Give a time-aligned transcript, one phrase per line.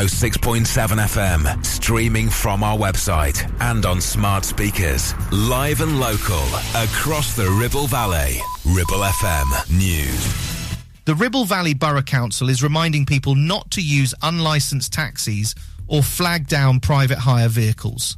[0.00, 5.12] 106.7 FM, streaming from our website and on smart speakers.
[5.30, 6.42] Live and local,
[6.74, 8.38] across the Ribble Valley.
[8.64, 10.74] Ribble FM News.
[11.04, 15.54] The Ribble Valley Borough Council is reminding people not to use unlicensed taxis
[15.86, 18.16] or flag down private hire vehicles.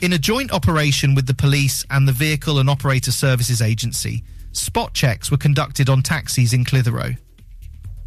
[0.00, 4.94] In a joint operation with the police and the Vehicle and Operator Services Agency, spot
[4.94, 7.14] checks were conducted on taxis in Clitheroe.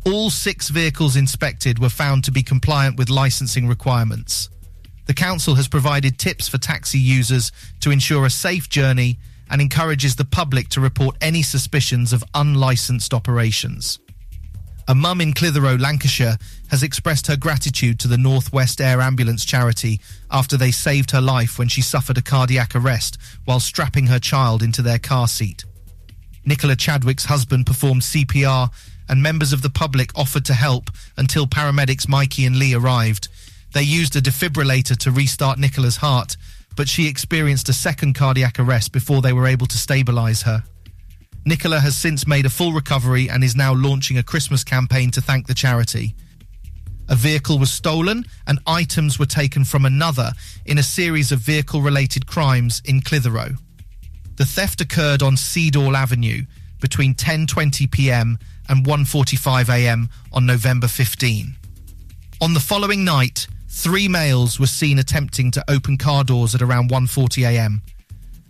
[0.03, 4.49] All six vehicles inspected were found to be compliant with licensing requirements.
[5.05, 7.51] The council has provided tips for taxi users
[7.81, 9.19] to ensure a safe journey
[9.51, 13.99] and encourages the public to report any suspicions of unlicensed operations.
[14.87, 16.37] A mum in Clitheroe, Lancashire,
[16.69, 21.59] has expressed her gratitude to the Northwest Air Ambulance charity after they saved her life
[21.59, 25.63] when she suffered a cardiac arrest while strapping her child into their car seat.
[26.43, 28.71] Nicola Chadwick's husband performed CPR
[29.11, 33.27] and members of the public offered to help until paramedics Mikey and Lee arrived.
[33.73, 36.37] They used a defibrillator to restart Nicola's heart,
[36.77, 40.63] but she experienced a second cardiac arrest before they were able to stabilize her.
[41.45, 45.21] Nicola has since made a full recovery and is now launching a Christmas campaign to
[45.21, 46.15] thank the charity.
[47.09, 50.31] A vehicle was stolen and items were taken from another
[50.65, 53.55] in a series of vehicle related crimes in Clitheroe.
[54.37, 56.45] The theft occurred on Seadall Avenue
[56.79, 58.39] between 10:20 p.m.
[58.71, 60.09] and 1:45 a.m.
[60.31, 61.55] on November 15.
[62.41, 66.89] On the following night, three males were seen attempting to open car doors at around
[66.89, 67.81] 1:40 a.m.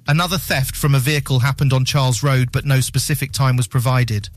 [0.07, 4.29] Another theft from a vehicle happened on Charles Road, but no specific time was provided.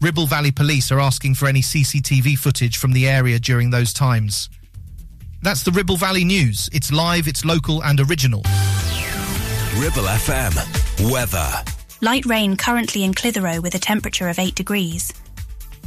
[0.00, 4.48] Ribble Valley Police are asking for any CCTV footage from the area during those times.
[5.42, 6.70] That's the Ribble Valley News.
[6.72, 8.42] It's live, it's local, and original.
[9.76, 10.54] Ribble FM.
[11.12, 11.79] Weather.
[12.02, 15.12] Light rain currently in Clitheroe with a temperature of 8 degrees.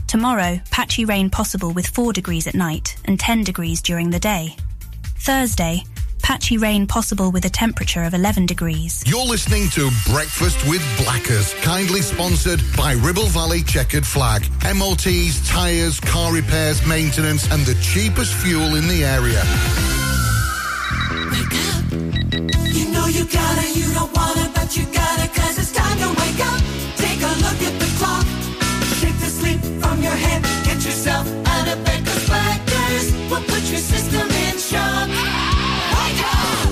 [0.06, 4.56] Tomorrow, patchy rain possible with 4 degrees at night and 10 degrees during the day.
[5.22, 5.84] Thursday,
[6.22, 9.04] patchy rain possible with a temperature of 11 degrees.
[9.08, 14.44] You're listening to Breakfast with Blackers, kindly sponsored by Ribble Valley Chequered Flag.
[14.64, 19.42] MOTs, tyres, car repairs, maintenance, and the cheapest fuel in the area.
[21.32, 22.63] Wake up.
[23.24, 26.60] You gotta, you don't wanna, but you gotta, cause it's time to wake up.
[26.98, 28.26] Take a look at the clock.
[29.00, 30.44] Shake the sleep from your head.
[30.66, 35.08] Get yourself out of Blackers will put your system in shock.
[35.08, 36.68] Wake up!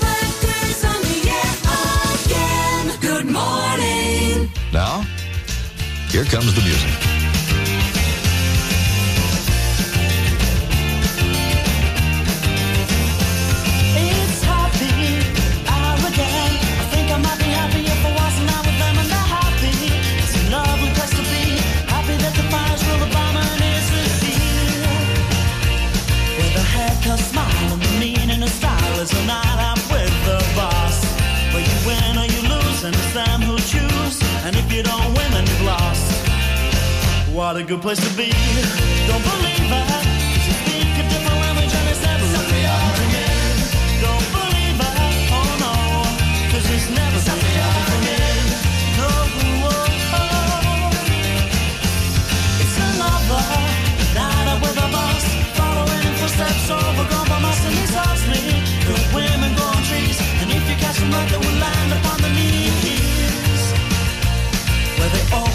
[0.00, 1.54] Blackers on the air
[2.24, 3.00] again.
[3.02, 4.48] Good morning.
[4.72, 5.04] Now,
[6.08, 7.07] here comes the music.
[37.38, 38.32] What a good place to be.
[39.06, 39.48] Don't believe.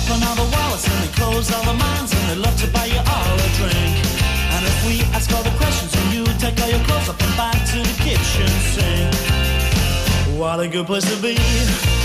[0.06, 2.86] It's another night my and they close all the minds and they love to buy
[2.86, 3.94] you all a drink.
[4.54, 7.38] And if we ask all the questions and you take all your clothes up and
[7.38, 9.14] back to the kitchen sink.
[10.40, 11.36] What a good place to be.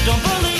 [0.05, 0.58] Don't believe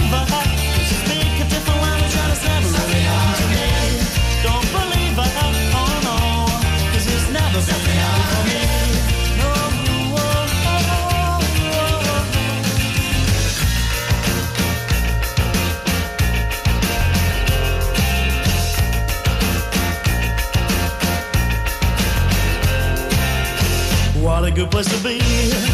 [24.59, 25.68] good place to be.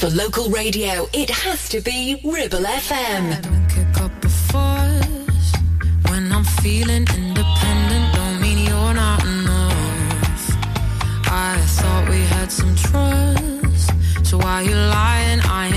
[0.00, 3.68] For local radio, it has to be Ribble FM.
[3.68, 5.52] Kick up a fuss
[6.08, 8.14] when I'm feeling independent.
[8.14, 10.56] Don't mean you're not enough.
[11.26, 13.92] I thought we had some trust,
[14.26, 15.40] so why you lying?
[15.40, 15.68] I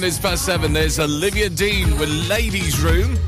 [0.00, 0.72] minutes past seven.
[0.72, 3.18] There's Olivia Dean with Ladies Room.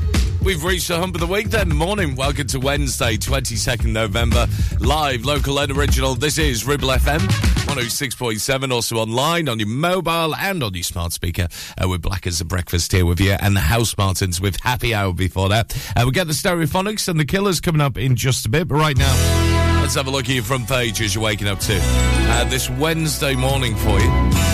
[0.41, 1.69] We've reached the hump of the week then.
[1.69, 2.15] Morning.
[2.15, 4.47] Welcome to Wednesday, 22nd November.
[4.79, 6.15] Live, local and original.
[6.15, 7.19] This is Ribble FM
[7.67, 8.71] 106.7.
[8.71, 11.47] Also online on your mobile and on your smart speaker.
[11.79, 15.13] Uh, with Black as a Breakfast here with you and the Housemartins with Happy Hour
[15.13, 15.77] before that.
[15.95, 18.67] Uh, we get the Stereophonics and the Killers coming up in just a bit.
[18.67, 21.59] But right now, let's have a look at your front page as you're waking up
[21.59, 21.79] to.
[21.79, 24.52] Uh, this Wednesday morning for you.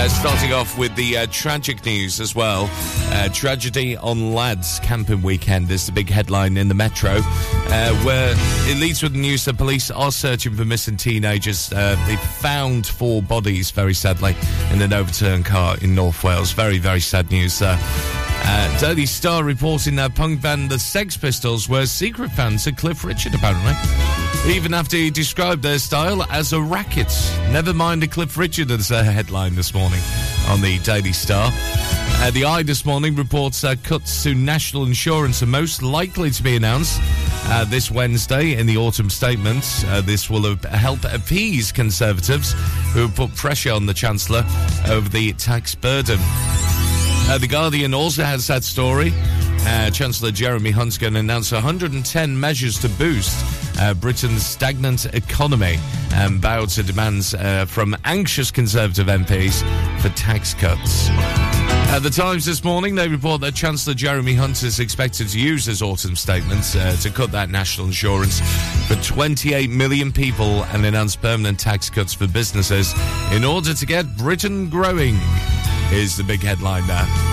[0.00, 2.70] Uh, starting off with the uh, tragic news as well.
[3.10, 8.32] Uh, tragedy on Lads Camping Weekend is the big headline in the Metro, uh, where
[8.70, 11.72] it leads with the news that police are searching for missing teenagers.
[11.72, 14.36] Uh, they found four bodies, very sadly,
[14.72, 16.52] in an overturned car in North Wales.
[16.52, 17.76] Very, very sad news there.
[17.80, 23.04] Uh, Daily Star reporting that punk band The Sex Pistols were secret fans of Cliff
[23.04, 23.72] Richard, apparently.
[24.46, 27.12] Even after he described their style as a racket.
[27.50, 30.00] Never mind a Cliff Richard as a headline this morning
[30.48, 31.50] on the Daily Star.
[32.20, 36.42] Uh, the i this morning reports uh, cuts to national insurance are most likely to
[36.42, 37.00] be announced
[37.50, 39.64] uh, this Wednesday in the autumn statement.
[39.86, 42.54] Uh, this will help appease Conservatives
[42.92, 44.44] who have put pressure on the Chancellor
[44.88, 46.18] over the tax burden.
[46.20, 49.12] Uh, the Guardian also has that story.
[49.60, 55.78] Uh, Chancellor Jeremy Hunt's going to announce 110 measures to boost uh, Britain's stagnant economy
[56.12, 59.62] and bow to demands uh, from anxious Conservative MPs
[60.00, 61.08] for tax cuts.
[61.90, 65.64] At the Times this morning, they report that Chancellor Jeremy Hunt is expected to use
[65.64, 68.40] his autumn statement uh, to cut that national insurance
[68.86, 72.94] for 28 million people and announce permanent tax cuts for businesses
[73.32, 75.16] in order to get Britain growing.
[75.90, 77.27] is the big headline there.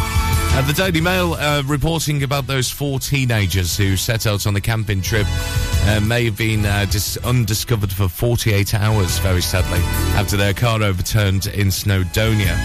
[0.55, 4.61] Uh, the Daily Mail uh, reporting about those four teenagers who set out on the
[4.61, 9.79] camping trip uh, may have been uh, dis- undiscovered for 48 hours, very sadly,
[10.17, 12.55] after their car overturned in Snowdonia.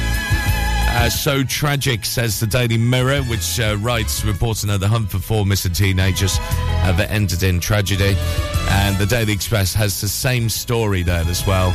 [0.92, 5.18] Uh, so tragic, says the Daily Mirror, which uh, writes reporting that the hunt for
[5.18, 8.14] four missing teenagers have ended in tragedy.
[8.68, 11.72] And the Daily Express has the same story there as well.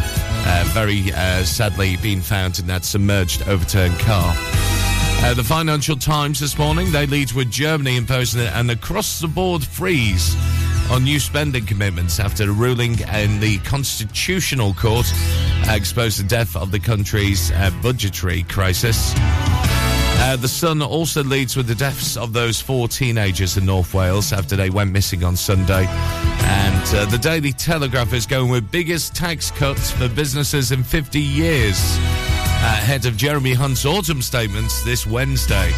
[0.68, 1.12] Very
[1.44, 4.34] sadly being found in that submerged, overturned car.
[5.24, 9.64] Uh, the Financial Times this morning, they lead with Germany imposing an across the board
[9.64, 10.36] freeze
[10.92, 15.12] on new spending commitments after a ruling in the Constitutional Court
[15.68, 19.14] exposed the depth of the country's uh, budgetary crisis.
[20.18, 24.32] Uh, the Sun also leads with the deaths of those four teenagers in North Wales
[24.32, 25.86] after they went missing on Sunday.
[25.88, 31.20] And uh, the Daily Telegraph is going with biggest tax cuts for businesses in 50
[31.20, 31.98] years.
[32.66, 35.72] Uh, Ahead of Jeremy Hunt's autumn statements this Wednesday.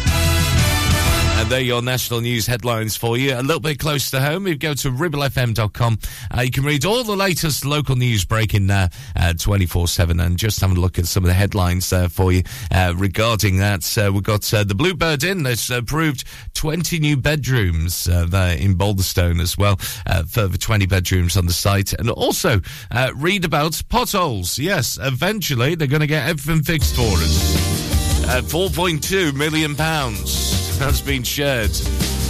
[1.38, 3.32] And there are your national news headlines for you.
[3.32, 5.98] A little bit close to home, you go to ribblefm.com,
[6.36, 10.60] uh, you can read all the latest local news breaking there uh, 24-7 and just
[10.60, 12.42] have a look at some of the headlines there for you
[12.72, 13.96] uh, regarding that.
[13.96, 18.74] Uh, we've got uh, the Bluebird Inn that's approved 20 new bedrooms uh, there in
[18.74, 19.78] Balderstone as well.
[20.06, 21.92] Uh, further 20 bedrooms on the site.
[21.92, 24.58] And also uh, read about potholes.
[24.58, 28.24] Yes, eventually they're going to get everything fixed for us.
[28.24, 31.70] Uh, 4.2 million pounds has been shared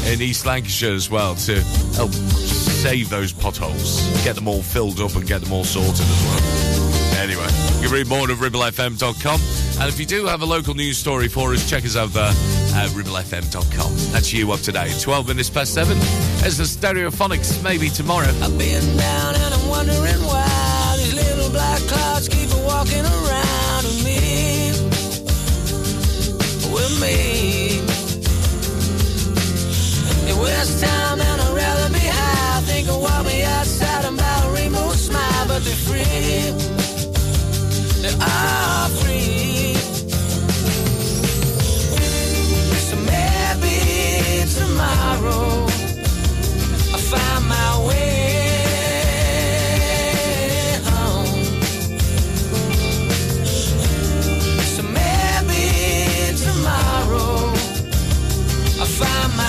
[0.06, 1.60] in East Lancashire as well to
[1.96, 6.24] help save those potholes, get them all filled up and get them all sorted as
[6.24, 6.58] well.
[7.18, 7.48] Anyway,
[7.80, 9.40] you can read more at ribblefm.com.
[9.80, 12.28] And if you do have a local news story for us, check us out there
[12.28, 13.92] at ribblefm.com.
[14.12, 14.92] That's you up today.
[15.00, 15.98] 12 minutes past 7.
[16.40, 18.28] There's the Stereophonics, maybe tomorrow.
[18.28, 24.70] I've been down and I'm wondering why these little black clouds keep walking around me.
[26.72, 27.37] With me.
[30.40, 32.60] It time and I'd rather be high.
[32.62, 36.52] Think of walk me outside and buy a rainbow smile, but they're free.
[38.02, 39.74] They are free.
[42.86, 43.76] So maybe
[44.58, 45.66] tomorrow
[46.92, 48.18] I'll find my way
[58.98, 59.47] find my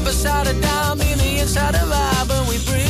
[0.00, 2.48] of being the upper side of down, the inside of I, but.
[2.48, 2.89] We breathe.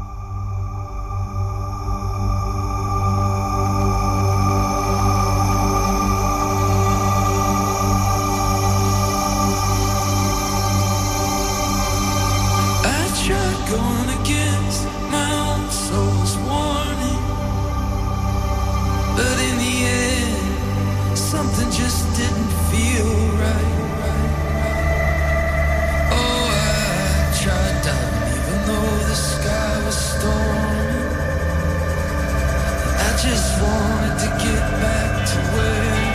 [33.23, 36.10] Just wanted to get back to where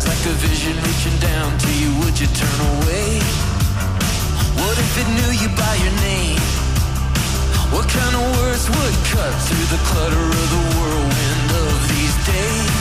[0.00, 3.20] eyes, like a vision reaching down to you, would you turn away?
[4.60, 6.40] What if it knew you by your name?
[7.72, 12.79] What kind of words would cut through the clutter of the whirlwind of these days?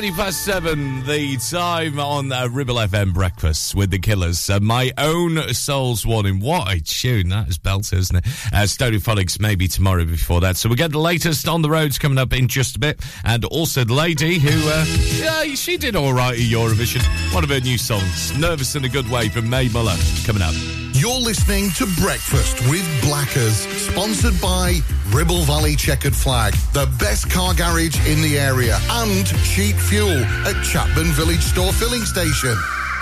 [0.00, 4.48] 20 past 7, the time on uh, Ribble FM Breakfast with the Killers.
[4.48, 6.40] Uh, my own soul's warning.
[6.40, 7.28] What a tune.
[7.28, 8.26] That is belter, isn't it?
[8.50, 10.56] Uh, Stereophonics maybe tomorrow before that.
[10.56, 12.98] So we get the latest on the roads coming up in just a bit.
[13.24, 14.86] And also the lady who, uh,
[15.18, 17.04] yeah, she did all right at Eurovision.
[17.34, 20.79] One of her new songs, Nervous in a Good Way from Mae Muller, coming up.
[20.92, 27.54] You're listening to Breakfast with Blackers, sponsored by Ribble Valley Chequered Flag, the best car
[27.54, 32.56] garage in the area, and cheap fuel at Chatburn Village Store Filling Station.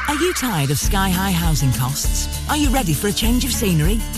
[0.06, 2.28] Are you tired of sky high housing costs?
[2.50, 3.98] Are you ready for a change of scenery?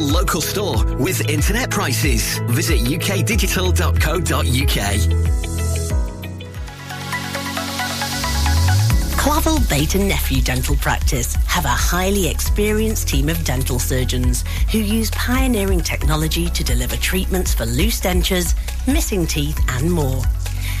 [0.00, 2.38] local store with internet prices.
[2.48, 5.50] Visit ukdigital.co.uk.
[9.20, 14.78] Clavel Bait and Nephew Dental Practice have a highly experienced team of dental surgeons who
[14.78, 18.54] use pioneering technology to deliver treatments for loose dentures,
[18.86, 20.22] missing teeth, and more.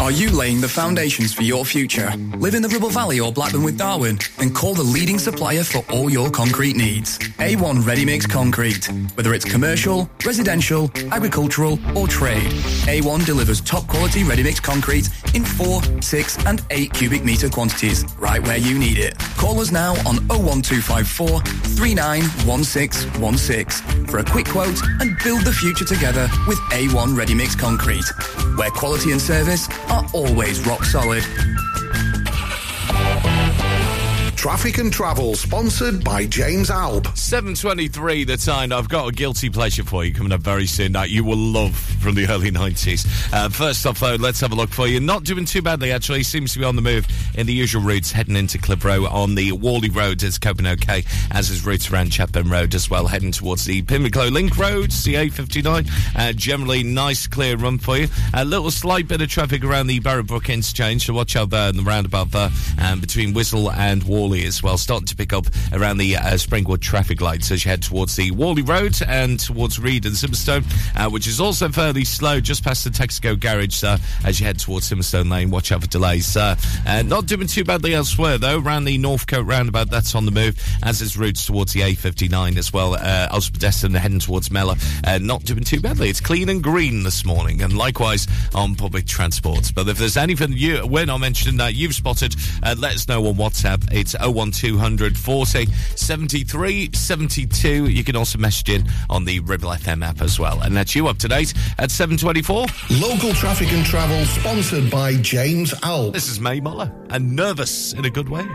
[0.00, 2.12] Are you laying the foundations for your future?
[2.36, 4.18] Live in the Ribble Valley or Blackburn with Darwen?
[4.36, 7.18] Then call the leading supplier for all your concrete needs.
[7.38, 8.90] A1 Ready Mix Concrete.
[9.14, 12.50] Whether it's commercial, residential, agricultural or trade,
[12.86, 18.04] A1 delivers top quality ready mix concrete in 4, 6 and 8 cubic metre quantities
[18.18, 19.16] right where you need it.
[19.36, 26.28] Call us now on 01254 391616 for a quick quote and build the future together
[26.48, 28.04] with A1 Ready Mix Concrete,
[28.56, 31.24] where quality and service are always rock solid.
[34.42, 37.04] Traffic and Travel, sponsored by James Alb.
[37.04, 38.72] 7.23 the time.
[38.72, 41.76] I've got a guilty pleasure for you coming up very soon that you will love
[41.76, 43.06] from the early 90s.
[43.32, 44.98] Uh, first off, though, let's have a look for you.
[44.98, 46.24] Not doing too badly, actually.
[46.24, 49.52] Seems to be on the move in the usual routes, heading into Clitheroe on the
[49.52, 50.20] Whalley Road.
[50.24, 54.28] It's coping okay, as is routes around Chatburn Road as well, heading towards the Pimlico
[54.28, 55.88] Link Road, CA59.
[56.16, 58.08] Uh, generally, nice, clear run for you.
[58.34, 61.76] A little slight bit of traffic around the Barrowbrook interchange, so watch out there in
[61.76, 62.50] the roundabout there,
[62.80, 66.80] um, between Wiswell and Whalley as well, starting to pick up around the uh, Springwood
[66.80, 70.64] traffic lights as you head towards the Whalley Road and towards Read and Simonstone,
[70.96, 74.58] uh, which is also fairly slow just past the Texaco garage uh, as you head
[74.58, 75.50] towards Simonstone Lane.
[75.50, 76.36] Watch out for delays.
[76.36, 76.56] Uh,
[77.04, 78.58] not doing too badly elsewhere though.
[78.58, 82.72] Around the Northcote roundabout, that's on the move, as is routes towards the A59 as
[82.72, 82.94] well.
[82.94, 86.08] Uh, pedestrian heading towards Mellor, uh, not doing too badly.
[86.08, 89.72] It's clean and green this morning, and likewise on public transport.
[89.74, 93.26] But if there's anything you we're not mentioning that you've spotted, uh, let us know
[93.26, 93.92] on WhatsApp.
[93.92, 97.88] It's 01200 40 73 72.
[97.88, 100.60] You can also message in on the Ribble FM app as well.
[100.62, 102.66] And that's you up to date at 724.
[102.90, 106.14] Local Traffic and Travel, sponsored by James Alb.
[106.14, 108.46] This is Mae Muller, and nervous in a good way.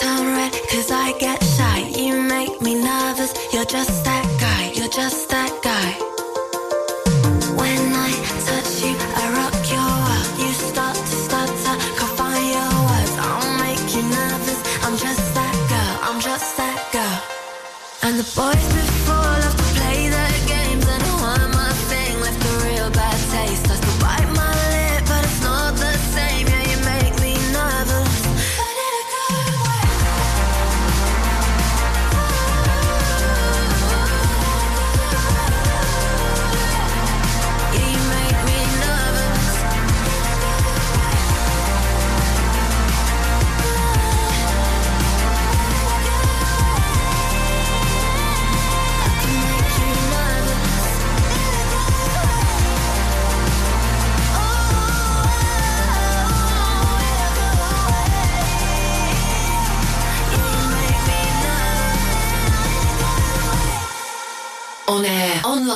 [0.00, 1.78] Turn red cause I get shy.
[2.00, 3.32] You make me nervous.
[3.52, 4.72] You're just that guy.
[4.74, 5.29] You're just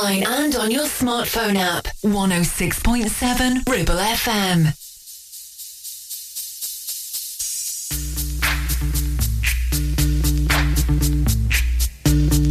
[0.04, 1.86] online, and on your smartphone app.
[2.04, 4.74] 106.7 Ribble FM.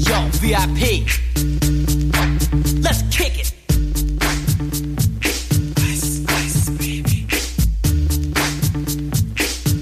[0.08, 1.06] Yo, VIP.
[2.82, 3.54] Let's kick it.
[5.80, 7.28] Ice, ice, baby.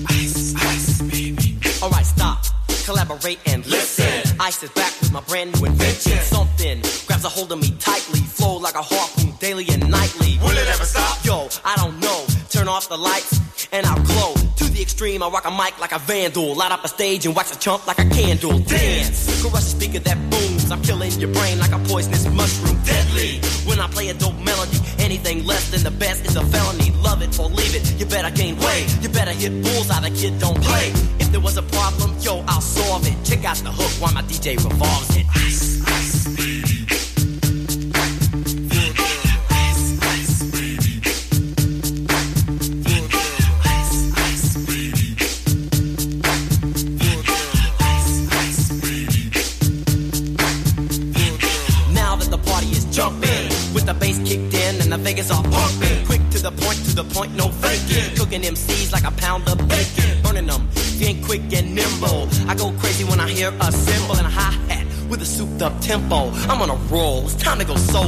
[0.10, 1.58] Ice, ice, baby.
[1.82, 2.46] Alright, stop.
[2.86, 4.38] Collaborate and listen.
[4.40, 6.18] Ice is back with my brand new invention.
[6.20, 6.82] Something
[7.22, 8.20] grabs a hold of me tightly.
[8.20, 10.38] Flow like a harpoon daily and nightly.
[10.42, 11.24] Will it ever stop?
[11.26, 12.26] Yo, I don't know.
[12.50, 13.40] Turn off the lights
[13.72, 14.34] and I'll glow.
[14.58, 16.56] To the extreme, I rock a mic like a vandal.
[16.56, 18.60] Light up a stage and wax a chump like a candle.
[18.60, 19.42] Dance.
[19.42, 20.72] Crush a speaker that booms.
[20.72, 22.78] I'm killing your brain like a poisonous mushroom.
[22.84, 23.40] Deadly.
[23.68, 26.92] When I play a dope melody, anything less than the best is a felony.
[27.02, 28.00] Love it or leave it.
[28.00, 28.86] You better gain weight.
[29.02, 30.10] You better hit bulls bullseye.
[30.10, 30.92] The kid don't play.
[31.20, 33.16] If there was a problem, yo, I'll solve it.
[33.24, 35.26] Check out the hook while my DJ revolves it.
[35.36, 35.81] Ice,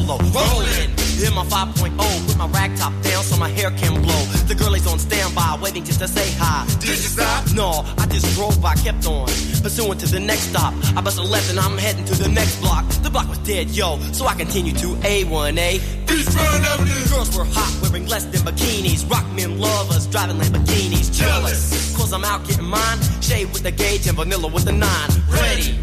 [0.05, 0.17] solo.
[0.31, 0.89] Rolling.
[1.23, 4.23] In my 5.0, put my rag top down so my hair can blow.
[4.47, 6.65] The girl is on standby, waiting just to say hi.
[6.79, 7.53] Did you stop?
[7.53, 9.27] No, I just drove by, kept on.
[9.61, 10.73] Pursuing to the next stop.
[10.97, 12.85] I bust a left and I'm heading to the next block.
[13.03, 16.07] The block was dead, yo, so I continue to A1A.
[16.07, 17.09] Beach Avenue.
[17.09, 19.09] Girls were hot, wearing less than bikinis.
[19.09, 21.13] Rock men lovers, driving Lamborghinis.
[21.13, 22.99] Jealous, cause I'm out getting mine.
[23.21, 25.09] Shade with the gauge and vanilla with the nine.
[25.29, 25.82] Ready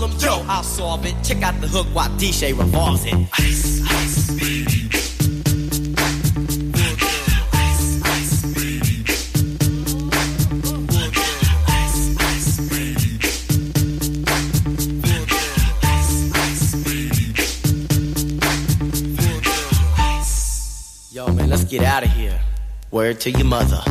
[0.00, 1.14] Problem, yo, I'll solve it.
[1.22, 3.14] Check out the hook while DJ revolves it.
[3.38, 4.88] Ice, ice, baby.
[21.12, 22.40] Yo, man, let's get out of here.
[22.90, 23.82] Word to your mother.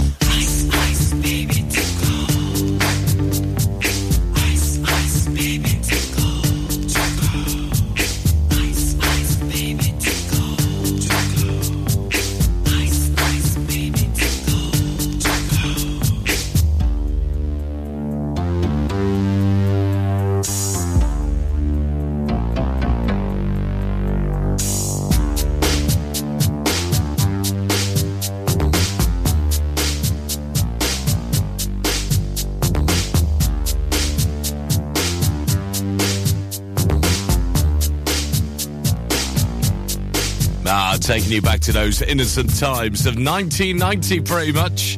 [41.20, 44.96] Taking you back to those innocent times of 1990, pretty much.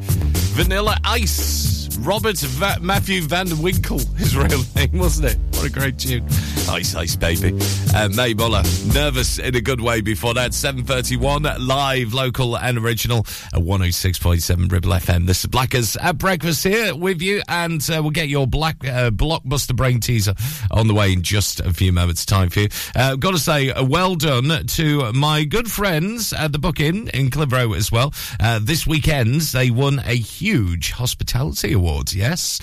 [0.54, 1.98] Vanilla Ice.
[1.98, 5.38] Robert Va- Matthew Van Winkle, his real name, wasn't it?
[5.56, 6.24] What a great tune.
[6.70, 7.58] Ice Ice Baby.
[7.93, 10.51] Uh, Mae Muller, nervous in a good way before that.
[10.51, 13.19] 7.31, live, local and original
[13.54, 15.27] at 106.7 Ribble FM.
[15.27, 19.12] This is Blackers at breakfast here with you and uh, we'll get your black uh,
[19.12, 20.34] blockbuster brain teaser
[20.71, 22.69] on the way in just a few moments time for you.
[22.95, 27.30] Uh, got to say, uh, well done to my good friends at the Booking in
[27.30, 28.13] Clitheroe as well.
[28.39, 32.62] Uh, this weekend, they won a huge hospitality award, yes,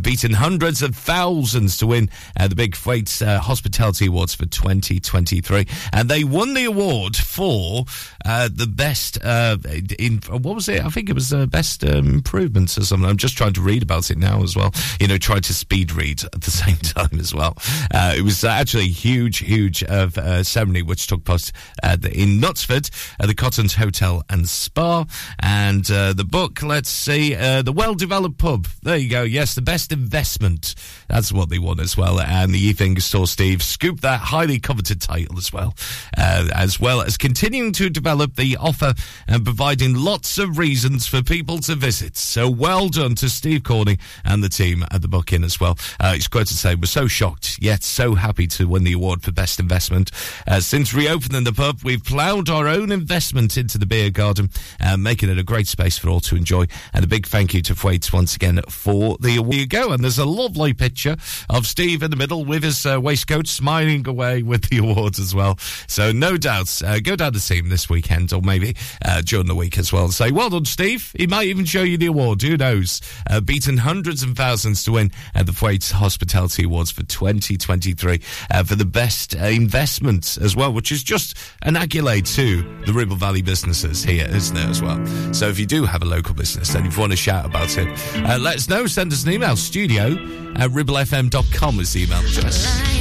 [0.00, 5.66] beating hundreds of thousands to win the Big Thwaites uh, Hospitality Awards for 2023.
[5.92, 7.84] And they won the award for
[8.24, 9.56] uh, the best, uh,
[9.98, 10.84] in what was it?
[10.84, 13.08] I think it was uh, best um, improvements or something.
[13.08, 14.72] I'm just trying to read about it now as well.
[15.00, 17.56] You know, trying to speed read at the same time as well.
[17.92, 21.52] Uh, it was uh, actually a huge, huge uh, ceremony which took place
[21.82, 25.06] in Knutsford at the Cottons Hotel and Spa.
[25.40, 28.68] And the book, let's see, The Well Developed Pub.
[28.82, 29.22] There you go.
[29.22, 30.74] Yes, the best investment.
[31.08, 32.20] That's what they won as well.
[32.20, 35.74] And the Evening Store Steve scooped that highly coveted title as well,
[36.16, 38.94] uh, as well as continuing to develop the offer
[39.28, 42.16] and providing lots of reasons for people to visit.
[42.16, 45.78] So well done to Steve Corney and the team at the booking as well.
[45.98, 49.22] Uh, it's quite to say, we're so shocked, yet so happy to win the award
[49.22, 50.10] for best investment.
[50.46, 54.96] Uh, since reopening the pub, we've ploughed our own investment into the beer garden, uh,
[54.96, 56.66] making it a great space for all to enjoy.
[56.94, 59.50] And a big thank you to Thwaites once again for the award.
[59.50, 59.92] There you go.
[59.92, 61.16] And there's a lovely picture
[61.48, 65.34] of Steve in the middle with his uh, waistcoat smiling away with the awards as
[65.34, 65.56] well.
[65.86, 69.46] So no doubts, uh, go down to see him this weekend or maybe uh, during
[69.46, 71.12] the week as well and say, well done, Steve.
[71.16, 72.42] He might even show you the award.
[72.42, 73.00] Who knows?
[73.28, 78.64] Uh, beaten hundreds and thousands to win at the Thwaites Hospitality Awards for 2023 uh,
[78.64, 83.16] for the best uh, investment as well, which is just an accolade to the Ribble
[83.16, 85.04] Valley businesses here, isn't it, as well?
[85.32, 87.88] So if you do have a local business and you want to shout about it,
[88.26, 88.86] uh, let us know.
[88.86, 89.56] Send us an email.
[89.56, 90.12] Studio
[90.56, 92.99] at ribblefm.com is the email address.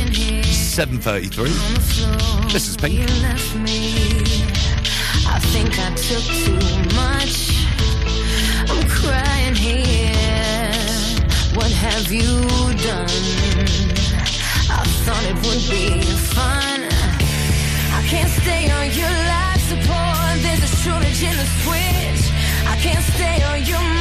[0.59, 2.51] 7.33.
[2.51, 2.93] This is Pink.
[2.95, 3.93] You left me.
[5.25, 6.59] I think I took too
[6.95, 7.55] much.
[8.69, 10.71] I'm crying here.
[11.55, 12.43] What have you
[12.83, 13.09] done?
[14.69, 16.01] I thought it would be
[16.35, 16.79] fun.
[17.97, 20.41] I can't stay on your life support.
[20.43, 22.23] There's a shortage in the switch.
[22.67, 23.98] I can't stay on your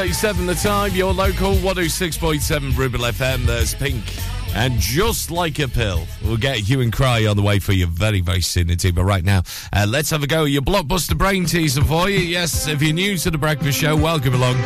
[0.00, 3.44] 7.37 the time, your local 106.7 Ribble FM.
[3.44, 4.02] There's Pink.
[4.54, 7.86] And just like a pill, we'll get Hue and Cry on the way for you
[7.86, 8.94] very, very soon indeed.
[8.94, 9.42] But right now,
[9.74, 12.18] uh, let's have a go at your blockbuster brain teaser for you.
[12.18, 14.56] Yes, if you're new to the breakfast show, welcome along.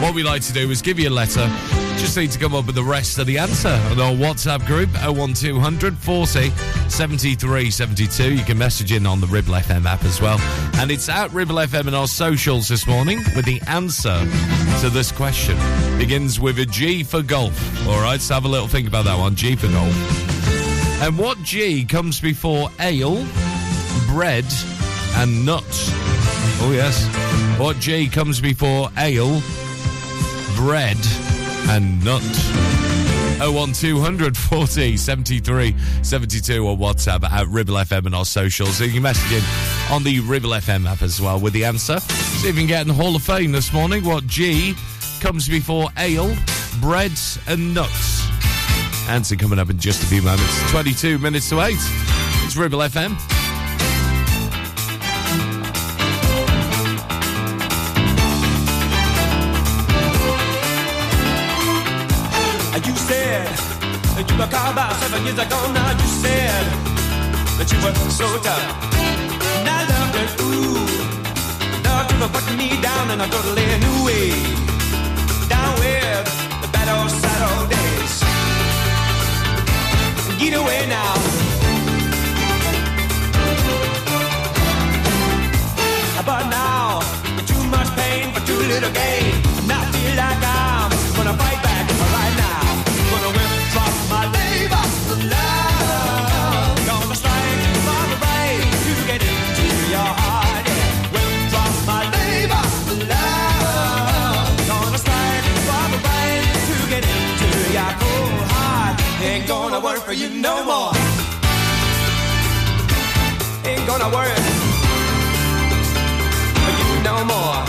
[0.00, 1.85] What we like to do is give you a letter.
[1.98, 4.90] Just need to come up with the rest of the answer on our WhatsApp group
[5.04, 6.50] 01200 40
[6.88, 8.34] 73 72.
[8.34, 10.38] You can message in on the Ribble FM app as well.
[10.76, 14.18] And it's at Ribble FM in our socials this morning with the answer
[14.80, 15.56] to this question.
[15.98, 17.86] Begins with a G for golf.
[17.88, 19.34] All right, let's have a little think about that one.
[19.34, 21.02] G for golf.
[21.02, 23.26] And what G comes before ale,
[24.06, 24.46] bread,
[25.16, 25.90] and nuts?
[26.60, 27.06] Oh, yes.
[27.58, 29.42] What G comes before ale,
[30.56, 30.96] bread,
[31.68, 32.22] and nut?
[33.38, 38.78] 01200 40 73 72 or WhatsApp at Ribble FM and our socials.
[38.78, 39.44] So you can message in
[39.92, 42.00] on the Ribble FM app as well with the answer.
[42.00, 44.04] See if you can get in the Hall of Fame this morning.
[44.04, 44.74] What G
[45.20, 46.34] comes before ale,
[46.80, 47.12] bread,
[47.46, 48.26] and nuts?
[49.08, 50.70] Answer coming up in just a few moments.
[50.70, 51.74] 22 minutes to 8.
[52.44, 53.35] It's Ribble FM.
[64.38, 65.58] Were called about seven years ago.
[65.72, 66.64] Now you said
[67.56, 68.68] that you were so tough.
[69.56, 70.76] And I loved it, ooh.
[71.86, 74.28] Loved you for putting me down in a totally new way.
[75.48, 76.26] Down with
[76.62, 78.14] the bad old sad old days.
[80.40, 81.14] Get away now.
[86.26, 87.00] But now,
[87.46, 89.32] too much pain for too little gain.
[89.60, 91.65] And I feel like I'm gonna fight.
[93.76, 94.84] Gonna withdraw my labor
[95.32, 96.76] love.
[96.86, 100.64] Gonna strike for the right to get into your heart.
[100.66, 101.12] Yeah.
[101.14, 102.64] Withdraw my labor
[103.12, 104.56] love.
[104.70, 108.96] Gonna strike for the right to get into your cold heart.
[109.22, 110.92] Ain't gonna work for you no more.
[113.68, 114.40] Ain't gonna work
[116.64, 117.60] for you no more.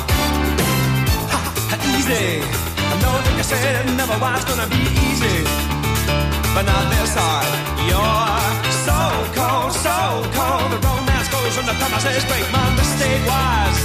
[1.32, 1.39] Ha,
[1.70, 2.26] ha, easy.
[2.91, 5.66] I know that you said it never was gonna be easy,
[6.58, 7.45] but not this hard.
[7.86, 8.49] You're
[8.82, 8.97] so
[9.38, 9.97] cold, so
[10.34, 10.68] cold.
[10.74, 12.45] The romance goes when the promises break.
[12.49, 13.78] My mistake was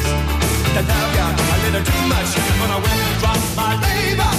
[0.72, 2.32] to love you a little too much.
[2.60, 4.32] Gonna withdraw my labor,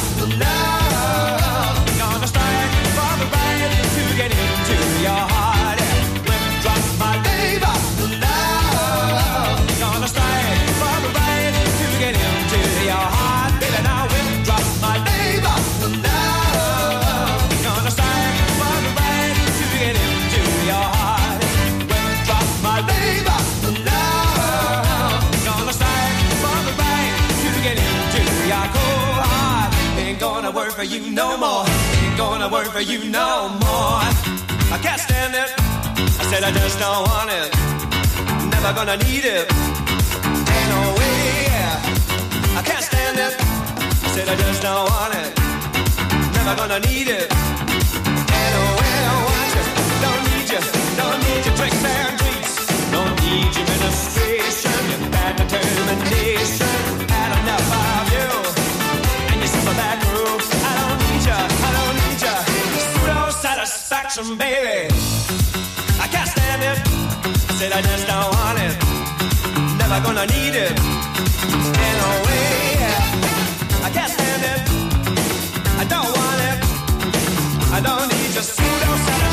[30.83, 31.63] for you no more.
[32.03, 34.03] Ain't gonna work for you no more.
[34.75, 35.49] I can't stand it.
[36.21, 37.49] I said I just don't want it.
[38.51, 39.45] Never gonna need it.
[40.55, 41.23] Ain't no way.
[42.59, 43.33] I can't stand it.
[44.05, 45.31] I said I just don't want it.
[46.35, 47.27] Never gonna need it.
[48.37, 49.65] Ain't no way I want you.
[50.05, 50.61] Don't need you.
[50.99, 52.53] Don't need your tricks and treats.
[52.95, 54.79] Don't need your ministration.
[54.91, 57.02] Your bad determination.
[64.13, 64.93] Satisfaction, baby.
[65.99, 66.77] I can't stand it.
[67.57, 68.75] Said I just don't want it.
[69.77, 70.73] Never gonna need it.
[71.83, 72.77] Ain't no way.
[73.83, 74.59] I can't stand it.
[75.77, 76.57] I don't want it.
[77.71, 79.32] I don't need your pseudo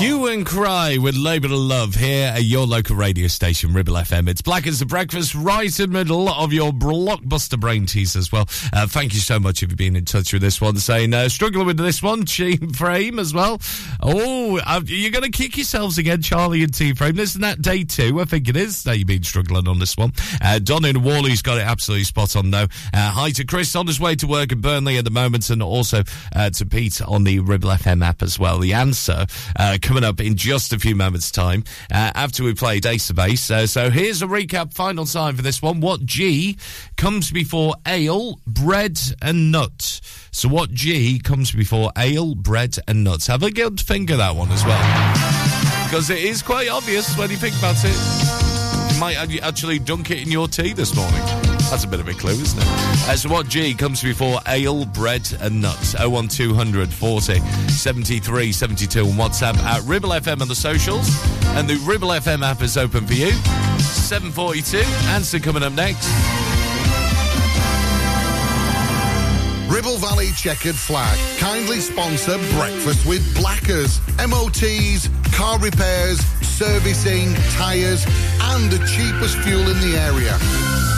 [0.00, 4.30] Hue and Cry with Labour of Love here at your local radio station, Ribble FM.
[4.30, 8.32] It's Black as the Breakfast, right in the middle of your blockbuster brain tease as
[8.32, 8.48] well.
[8.72, 11.28] Uh, thank you so much if you've been in touch with this one, saying, uh,
[11.28, 13.60] struggling with this one, Team Frame as well.
[14.00, 17.18] Oh, uh, you're going to kick yourselves again, Charlie and Team Frame.
[17.18, 18.22] Isn't that day two?
[18.22, 18.84] I think it is.
[18.84, 20.14] That you've been struggling on this one.
[20.40, 22.68] Uh, Don in Whalley's got it absolutely spot on, though.
[22.94, 25.62] Uh, hi to Chris on his way to work in Burnley at the moment, and
[25.62, 28.60] also uh, to Pete on the Ribble FM app as well.
[28.60, 29.26] The answer
[29.56, 33.50] uh, coming up in just a few moments' time uh, after we play Database.
[33.50, 35.80] Uh, so here's a recap, final time for this one.
[35.80, 36.56] What G
[36.96, 40.00] comes before ale, bread, and nut?
[40.30, 43.26] So what G comes before ale, bread, and nuts?
[43.26, 45.84] Have a good of that one as well.
[45.88, 48.94] Because it is quite obvious when you think about it.
[48.94, 51.49] You might actually dunk it in your tea this morning.
[51.70, 52.66] That's a bit of a clue, isn't it?
[52.66, 55.94] Uh, so what G comes before ale, bread and nuts?
[55.94, 61.08] 01200 40 73 72 on WhatsApp at Ribble FM on the socials.
[61.54, 63.30] And the Ribble FM app is open for you.
[63.78, 64.78] 742.
[65.10, 66.08] Answer coming up next.
[69.70, 74.00] Ribble Valley Chequered Flag kindly sponsor Breakfast with Blackers.
[74.18, 78.04] MOTs, car repairs, servicing, tyres,
[78.40, 80.89] and the cheapest fuel in the area.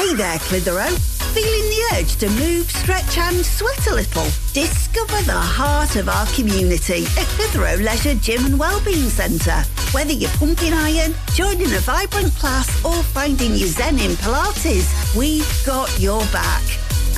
[0.00, 0.96] Hey there, Clitheroe.
[1.34, 4.24] Feeling the urge to move, stretch and sweat a little?
[4.54, 9.62] Discover the heart of our community at Clitheroe Leisure Gym and Wellbeing Centre.
[9.92, 15.62] Whether you're pumping iron, joining a vibrant class or finding your zen in Pilates, we've
[15.66, 16.62] got your back.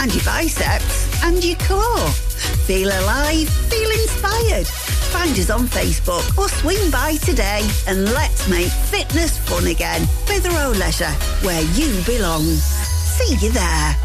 [0.00, 2.31] And your biceps and your core.
[2.66, 4.66] Feel alive, feel inspired.
[5.12, 10.06] Find us on Facebook or swing by today and let's make fitness fun again.
[10.26, 11.12] Clitheroe Leisure,
[11.42, 12.42] where you belong.
[12.42, 13.96] See you there.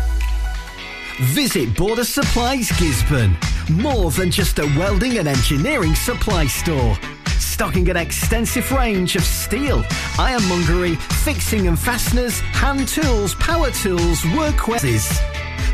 [1.33, 3.35] Visit Border Supplies Gisburn.
[3.69, 6.95] More than just a welding and engineering supply store.
[7.39, 9.83] Stocking an extensive range of steel,
[10.19, 15.09] ironmongery, fixing and fasteners, hand tools, power tools, workwears.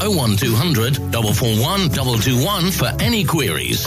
[0.00, 3.86] 01200 441 221 for any queries.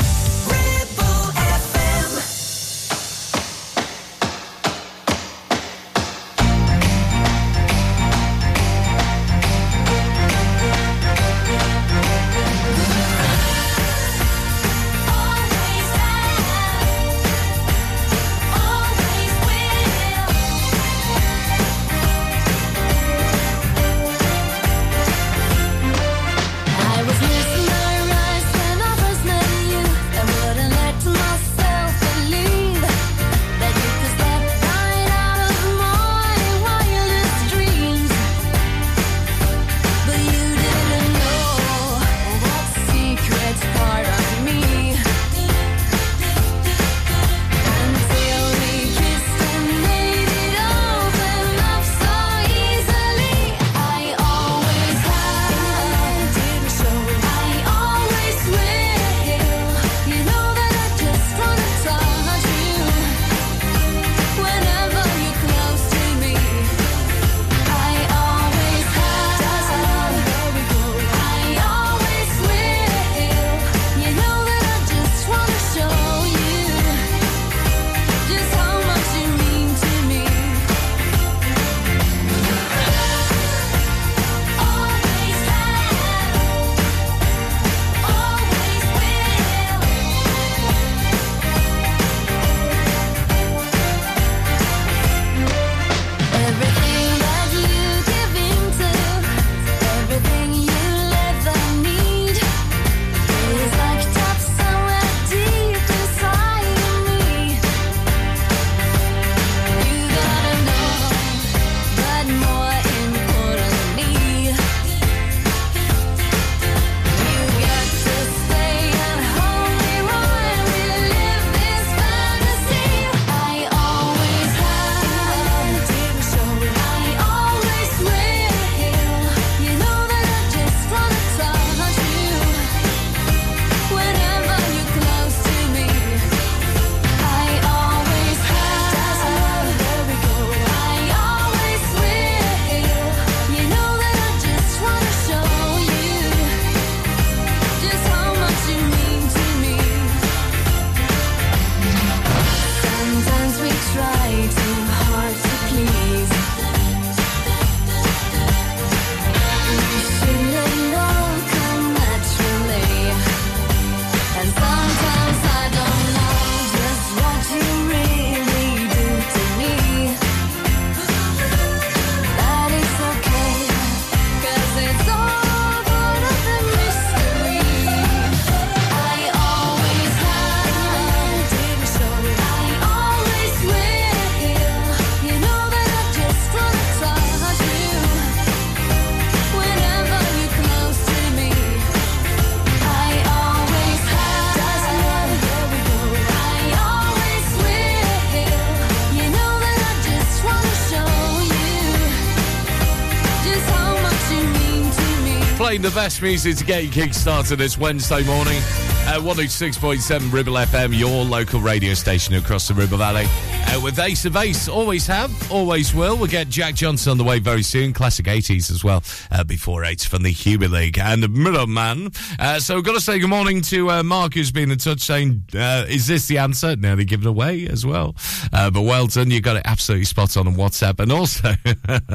[205.71, 208.61] Playing the best music to get you kick-started this Wednesday morning.
[209.07, 213.25] at 106.7 Ribble FM, your local radio station across the Ribble Valley.
[213.27, 216.17] Uh, with Ace of Base, always have, always will.
[216.17, 217.93] We'll get Jack Johnson on the way very soon.
[217.93, 222.11] Classic 80s as well, uh, before 8 from the Human League and the Mirror Man.
[222.37, 225.01] Uh, so we've got to say good morning to uh, Mark, who's been in touch
[225.01, 226.75] saying, uh, is this the answer?
[226.75, 228.15] Nearly given it away as well.
[228.53, 230.99] Uh, but well done, you got it absolutely spot on on WhatsApp.
[230.99, 231.53] And also,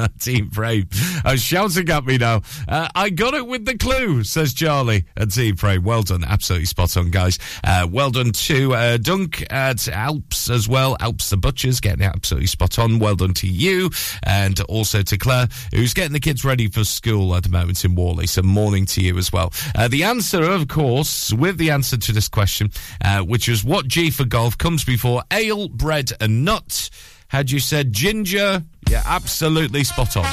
[0.19, 0.87] Team Frame
[1.35, 2.41] shouting at me now.
[2.67, 5.83] Uh, I got it with the clue, says Charlie at Team Frame.
[5.83, 7.39] Well done, absolutely spot on, guys.
[7.63, 10.95] Uh, well done to uh, Dunk at Alps as well.
[10.99, 12.99] Alps the Butchers getting absolutely spot on.
[12.99, 13.89] Well done to you.
[14.23, 17.95] And also to Claire, who's getting the kids ready for school at the moment in
[17.95, 18.27] Whalley.
[18.27, 19.51] So morning to you as well.
[19.75, 22.71] Uh, the answer, of course, with the answer to this question,
[23.03, 26.89] uh, which is what G for golf comes before ale, bread, and nut.
[27.29, 28.63] Had you said ginger?
[28.89, 30.23] you're absolutely spot on.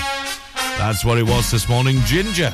[0.79, 2.51] That's what it was this morning, ginger.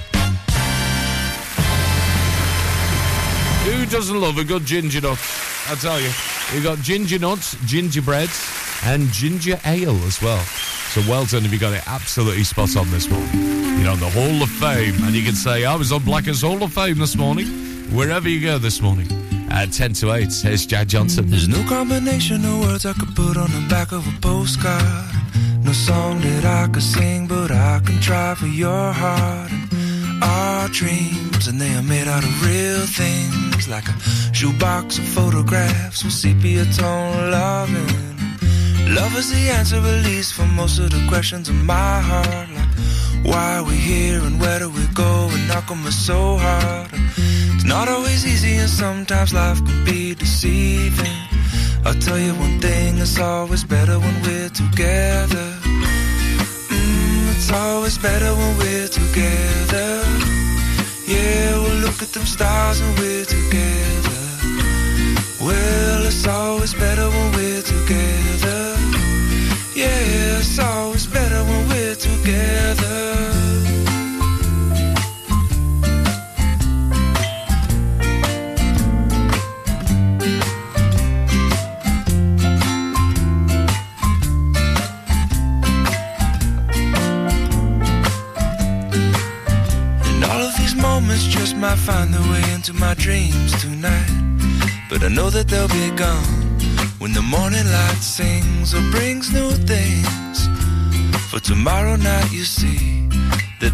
[3.64, 5.18] Who doesn't love a good ginger nut?
[5.68, 6.10] I tell you,
[6.54, 10.42] you've got ginger nuts, gingerbreads, and ginger ale as well.
[10.94, 13.78] So well done if you got it absolutely spot on this morning.
[13.78, 16.62] You're on the Hall of Fame, and you can say, I was on Blackers Hall
[16.62, 17.46] of Fame this morning,
[17.94, 19.06] wherever you go this morning.
[19.50, 21.28] At 10 to 8, here's Jack Johnson.
[21.28, 25.14] There's no combination of words I could put on the back of a postcard.
[25.64, 29.50] No song that I could sing, but I can try for your heart.
[29.50, 34.00] And our dreams, and they are made out of real things, like a
[34.32, 38.00] shoebox of photographs with sepia tone loving.
[38.94, 42.48] Love is the answer, at least, for most of the questions in my heart.
[42.56, 42.70] Like,
[43.24, 45.28] why are we here and where do we go?
[45.30, 46.92] And how come it's so hard?
[46.92, 51.18] And not always easy, and sometimes life can be deceiving.
[51.86, 55.48] I'll tell you one thing, it's always better when we're together.
[56.74, 59.90] Mm, it's always better when we're together.
[61.06, 64.20] Yeah, we'll look at them stars and we're together.
[65.40, 67.39] Well, it's always better when we're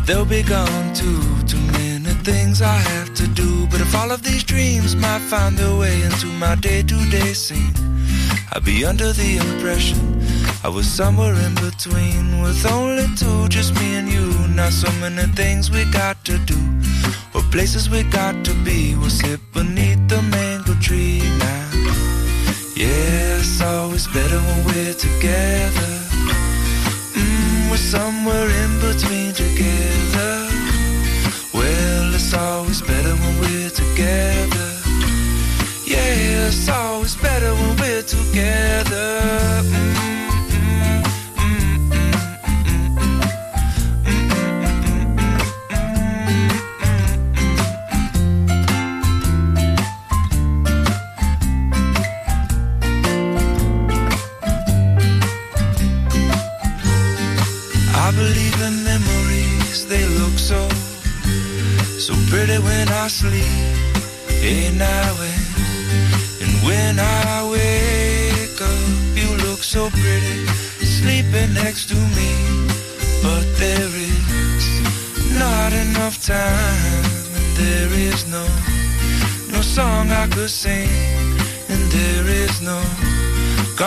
[0.07, 1.21] they'll be gone too.
[1.47, 3.67] Too many things I have to do.
[3.67, 7.33] But if all of these dreams might find their way into my day to day
[7.35, 7.75] scene,
[8.53, 9.99] I'd be under the impression
[10.65, 14.27] I was somewhere in between with only two, just me and you.
[14.49, 16.59] Not so many things we got to do
[17.35, 18.97] or places we got to be.
[18.97, 21.71] We'll sit beneath the mango tree now.
[22.75, 25.93] Yeah, it's always better when we're together.
[27.15, 28.66] Mm, we're somewhere in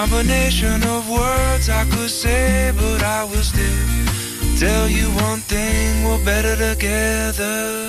[0.10, 6.24] combination of words I could say, but I will still tell you one thing, we're
[6.26, 7.89] better together.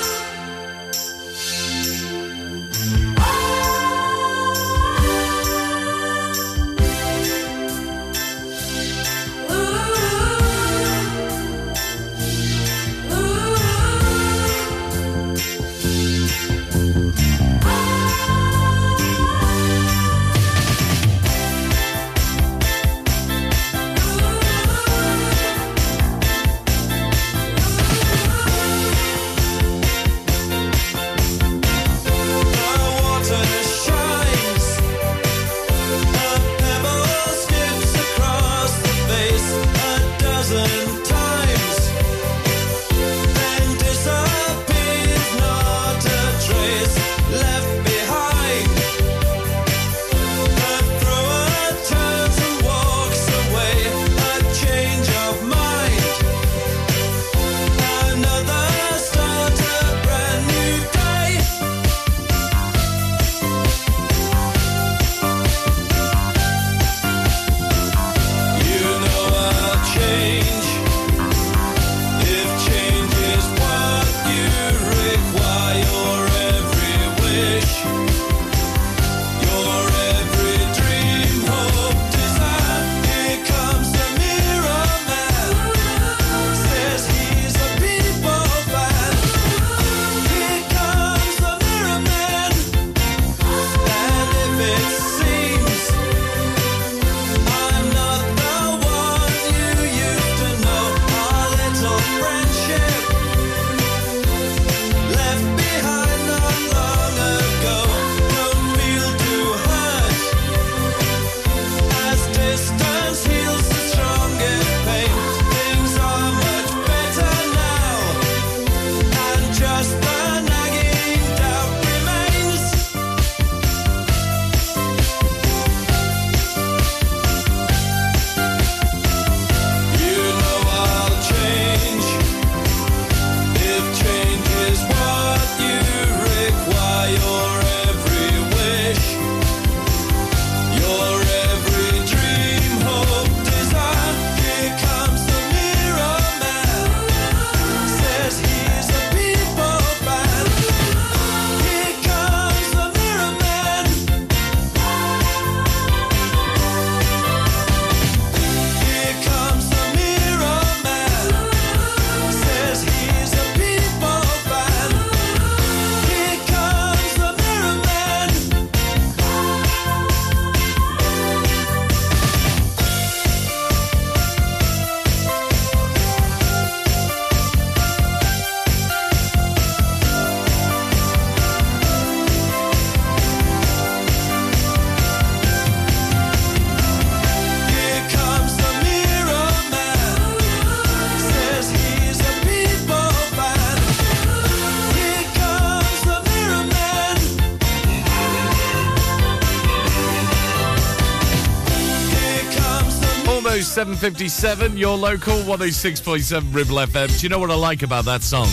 [203.81, 207.19] 7.57, your local 106.7 Ribble FM.
[207.19, 208.45] Do you know what I like about that song?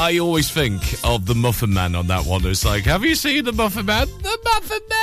[0.00, 2.46] I always think of the Muffin Man on that one.
[2.46, 4.06] It's like, have you seen the Muffin Man?
[4.22, 4.97] The Muffin Man?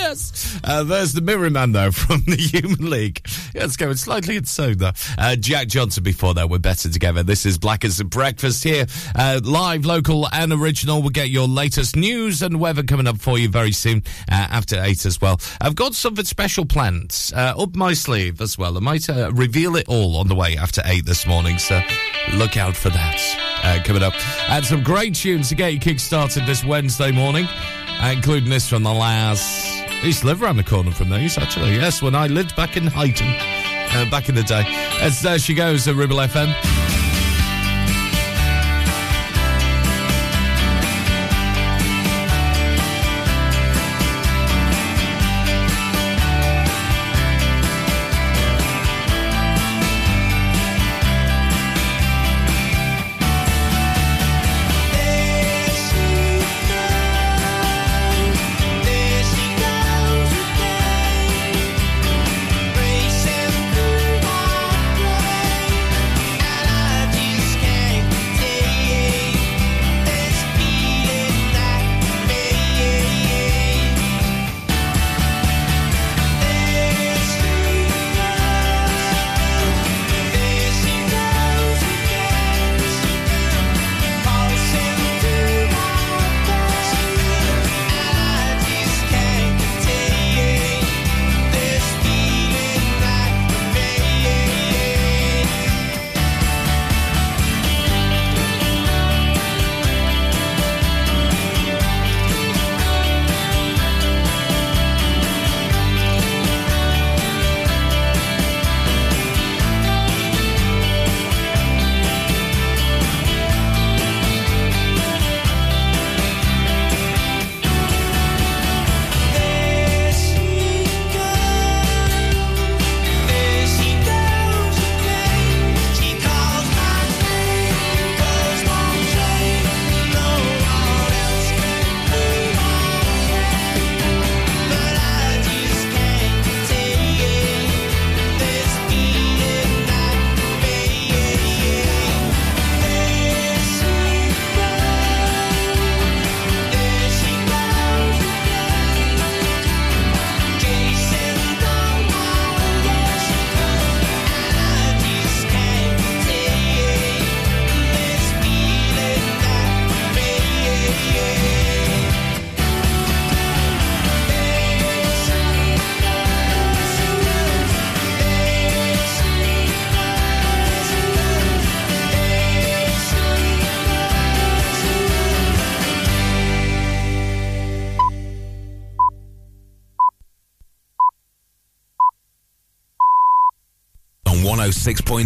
[0.00, 0.58] Yes.
[0.64, 3.20] Uh, there's the Mirror Man, though, from the Human League.
[3.54, 4.92] Yeah, it's going slightly insane, though.
[5.18, 6.48] Uh, Jack Johnson before that.
[6.48, 7.22] We're better together.
[7.22, 8.86] This is Black as Breakfast here.
[9.14, 11.02] Uh, live, local, and original.
[11.02, 14.82] We'll get your latest news and weather coming up for you very soon uh, after
[14.82, 15.38] 8 as well.
[15.60, 18.76] I've got something special planned uh, up my sleeve as well.
[18.78, 21.80] I might uh, reveal it all on the way after 8 this morning, so
[22.34, 24.14] look out for that coming up.
[24.48, 27.46] And some great tunes to get you kick-started this Wednesday morning,
[28.02, 29.89] including this from the La's.
[30.02, 31.74] I used to live around the corner from these, actually.
[31.74, 33.36] Yes, when I lived back in Huyton,
[33.94, 34.64] uh, back in the day.
[35.02, 37.09] As there she goes, at Ribble FM.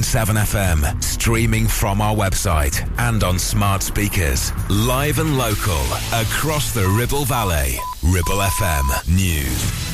[0.03, 4.51] FM, streaming from our website and on smart speakers.
[4.68, 5.80] Live and local,
[6.12, 7.76] across the Ribble Valley.
[8.03, 9.84] Ribble FM News.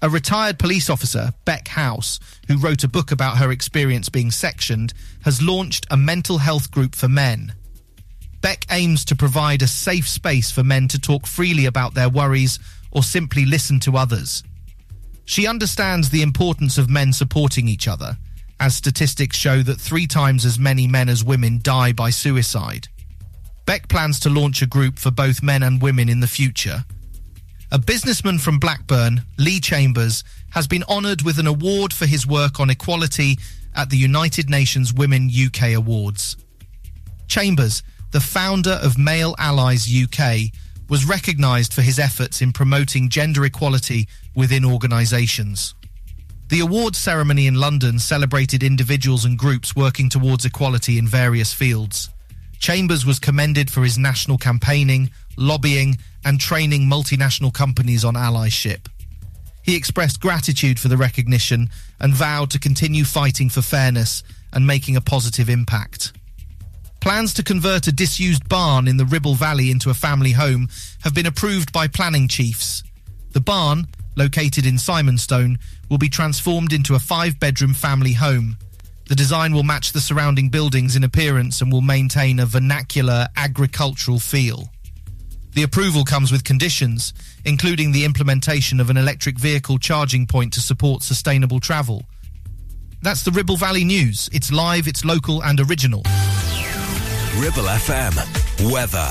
[0.00, 4.94] A retired police officer, Beck House, who wrote a book about her experience being sectioned,
[5.24, 7.54] has launched a mental health group for men.
[8.40, 12.58] Beck aims to provide a safe space for men to talk freely about their worries
[12.90, 14.42] or simply listen to others.
[15.24, 18.18] She understands the importance of men supporting each other,
[18.62, 22.86] as statistics show that three times as many men as women die by suicide.
[23.66, 26.84] Beck plans to launch a group for both men and women in the future.
[27.72, 32.60] A businessman from Blackburn, Lee Chambers, has been honoured with an award for his work
[32.60, 33.36] on equality
[33.74, 36.36] at the United Nations Women UK Awards.
[37.26, 37.82] Chambers,
[38.12, 40.52] the founder of Male Allies UK,
[40.88, 44.06] was recognised for his efforts in promoting gender equality
[44.36, 45.74] within organisations.
[46.52, 52.10] The awards ceremony in London celebrated individuals and groups working towards equality in various fields.
[52.58, 55.96] Chambers was commended for his national campaigning, lobbying,
[56.26, 58.88] and training multinational companies on allyship.
[59.62, 64.22] He expressed gratitude for the recognition and vowed to continue fighting for fairness
[64.52, 66.12] and making a positive impact.
[67.00, 70.68] Plans to convert a disused barn in the Ribble Valley into a family home
[71.00, 72.82] have been approved by planning chiefs.
[73.30, 73.86] The barn,
[74.16, 75.58] located in Simonstone,
[75.88, 78.56] will be transformed into a five bedroom family home.
[79.08, 84.18] The design will match the surrounding buildings in appearance and will maintain a vernacular agricultural
[84.18, 84.70] feel.
[85.54, 87.12] The approval comes with conditions,
[87.44, 92.04] including the implementation of an electric vehicle charging point to support sustainable travel.
[93.02, 94.30] That's the Ribble Valley News.
[94.32, 96.02] It's live, it's local, and original.
[97.36, 98.72] Ribble FM.
[98.72, 99.10] Weather.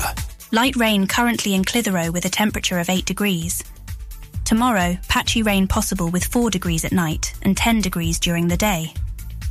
[0.50, 3.62] Light rain currently in Clitheroe with a temperature of 8 degrees.
[4.52, 8.92] Tomorrow, patchy rain possible with 4 degrees at night and 10 degrees during the day.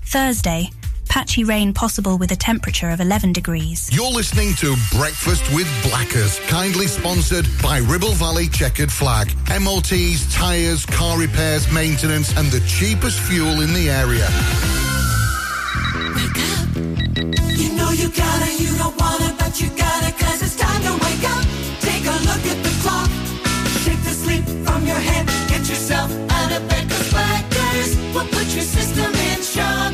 [0.06, 0.70] Thursday,
[1.10, 3.90] patchy rain possible with a temperature of 11 degrees.
[3.92, 9.34] You're listening to Breakfast with Blackers, kindly sponsored by Ribble Valley Chequered Flag.
[9.50, 14.30] MOTs, tyres, car repairs, maintenance, and the cheapest fuel in the area.
[17.58, 21.26] You know you gotta, you don't wanna, but you gotta, cause it's time to wake
[21.28, 21.44] up.
[21.82, 22.71] Take a look at the
[24.82, 25.28] from your head.
[25.48, 29.94] Get yourself out of bed, cause Blackers will put your system in shock.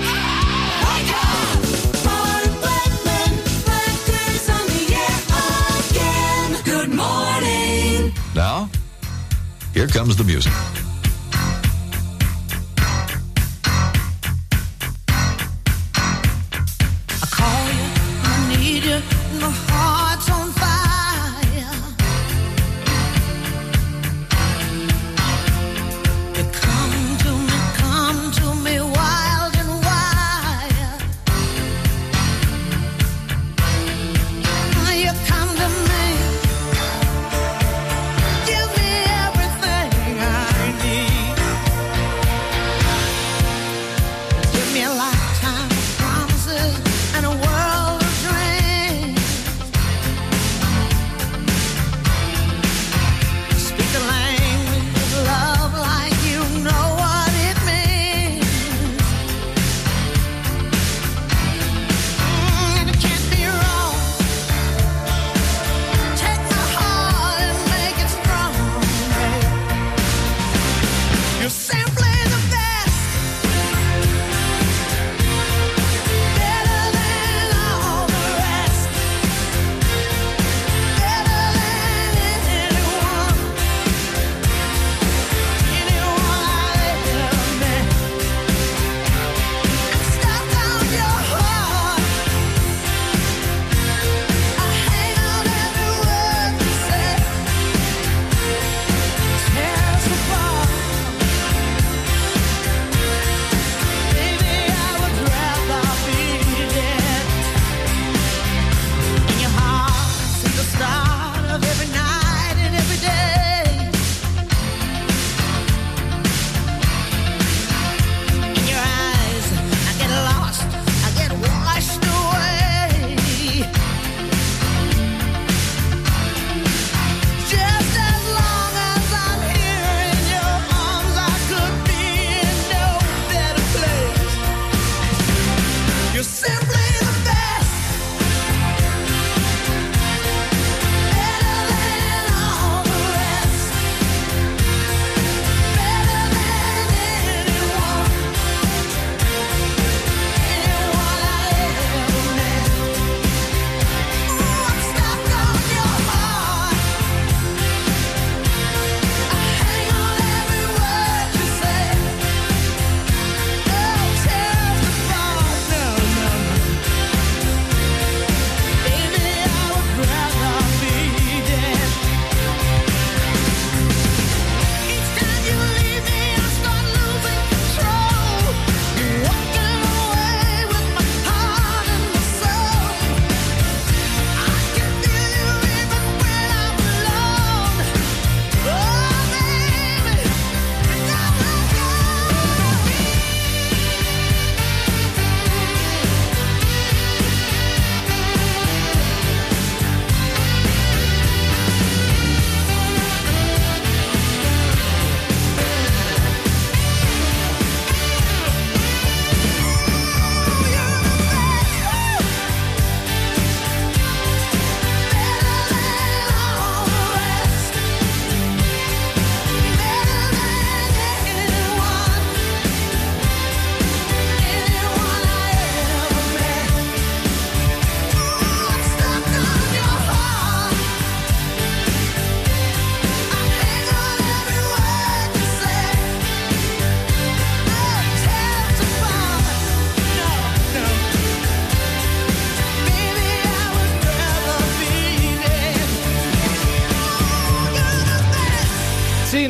[6.64, 8.14] Good morning.
[8.36, 8.70] Now,
[9.74, 10.54] here comes the music.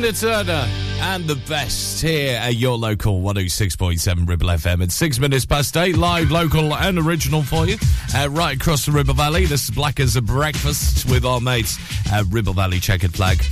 [0.08, 0.66] Tina Turner
[1.00, 4.82] and the best here at your local 106.7 Ribble FM.
[4.82, 7.76] It's six minutes past eight, live, local, and original for you.
[8.14, 9.44] Uh, right across the Ribble Valley.
[9.44, 11.78] This is Black as a Breakfast with our mates
[12.10, 13.44] at Ribble Valley Chequered Flag.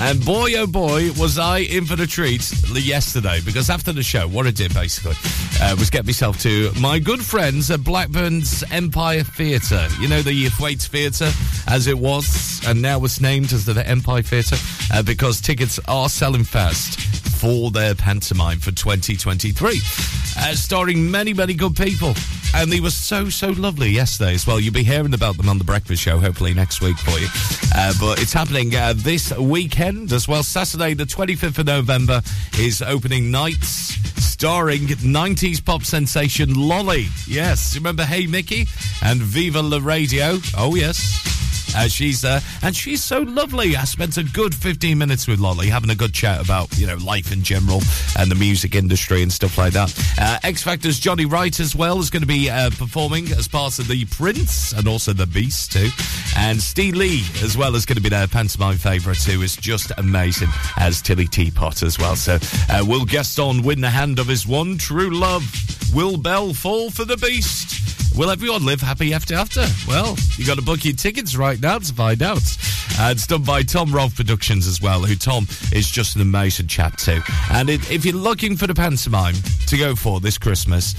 [0.00, 4.28] And boy, oh boy, was I in for the treat yesterday because after the show,
[4.28, 5.16] what I did basically
[5.60, 9.88] uh, was get myself to my good friends at Blackburn's Empire Theatre.
[9.98, 11.32] You know, the Thwaites Theatre
[11.66, 14.56] as it was, and now it's named as the Empire Theatre
[14.92, 17.00] uh, because tickets are selling fast
[17.36, 19.80] for their pantomime for 2023,
[20.38, 22.14] uh, starring many, many good people.
[22.54, 24.58] And they were so, so lovely yesterday as well.
[24.58, 27.28] You'll be hearing about them on the breakfast show, hopefully next week for you.
[27.74, 30.42] Uh, but it's happening uh, this weekend as well.
[30.42, 32.22] Saturday, the 25th of November,
[32.58, 33.94] is opening nights
[34.36, 37.06] starring 90s pop sensation Lolly.
[37.26, 38.66] Yes, remember Hey Mickey
[39.02, 40.38] and Viva La Radio?
[40.56, 41.35] Oh, yes.
[41.76, 43.76] Uh, she's uh, and she's so lovely.
[43.76, 46.96] I spent a good 15 minutes with Lolly having a good chat about you know
[46.96, 47.80] life in general
[48.18, 49.92] and the music industry and stuff like that.
[50.18, 53.78] Uh, X Factor's Johnny Wright as well is going to be uh, performing as part
[53.78, 55.88] of the Prince and also the Beast too.
[56.36, 59.42] And Steve Lee as well is going to be their pantomime favourite too.
[59.42, 60.48] Is just amazing
[60.78, 62.16] as Tilly Teapot as well.
[62.16, 62.38] So
[62.70, 65.44] uh, will Gaston win the hand of his one true love?
[65.94, 68.05] Will Belle fall for the Beast?
[68.16, 69.66] Will everyone live happy after after?
[69.86, 72.40] Well, you got to book your tickets right now to find out.
[72.98, 76.66] Uh, it's done by Tom Rolfe Productions as well, who Tom is just an amazing
[76.66, 77.20] chap too.
[77.52, 79.34] And it, if you're looking for the pantomime
[79.66, 80.94] to go for this Christmas,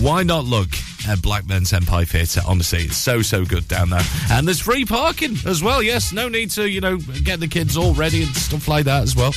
[0.00, 0.68] why not look
[1.08, 2.40] at Blackburn's Empire Theatre?
[2.46, 4.02] Honestly, it's so, so good down there.
[4.30, 6.12] And there's free parking as well, yes.
[6.12, 9.16] No need to, you know, get the kids all ready and stuff like that as
[9.16, 9.32] well,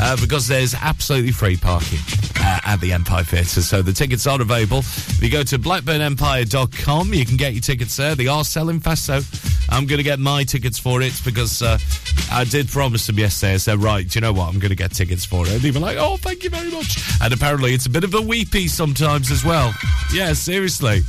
[0.00, 1.98] uh, because there's absolutely free parking
[2.40, 3.62] uh, at the Empire Theatre.
[3.62, 4.78] So the tickets are available.
[4.78, 8.14] If you go to blackburnempire.com, you can get your tickets there.
[8.14, 9.20] They are selling fast, so
[9.70, 11.78] I'm going to get my tickets for it because uh,
[12.32, 13.54] I did promise them yesterday.
[13.54, 14.48] I said, right, do you know what?
[14.48, 15.52] I'm going to get tickets for it.
[15.52, 16.98] And they were like, oh, thank you very much.
[17.22, 19.74] And apparently it's a bit of a weepy sometimes as well.
[20.12, 21.02] Yeah, seriously.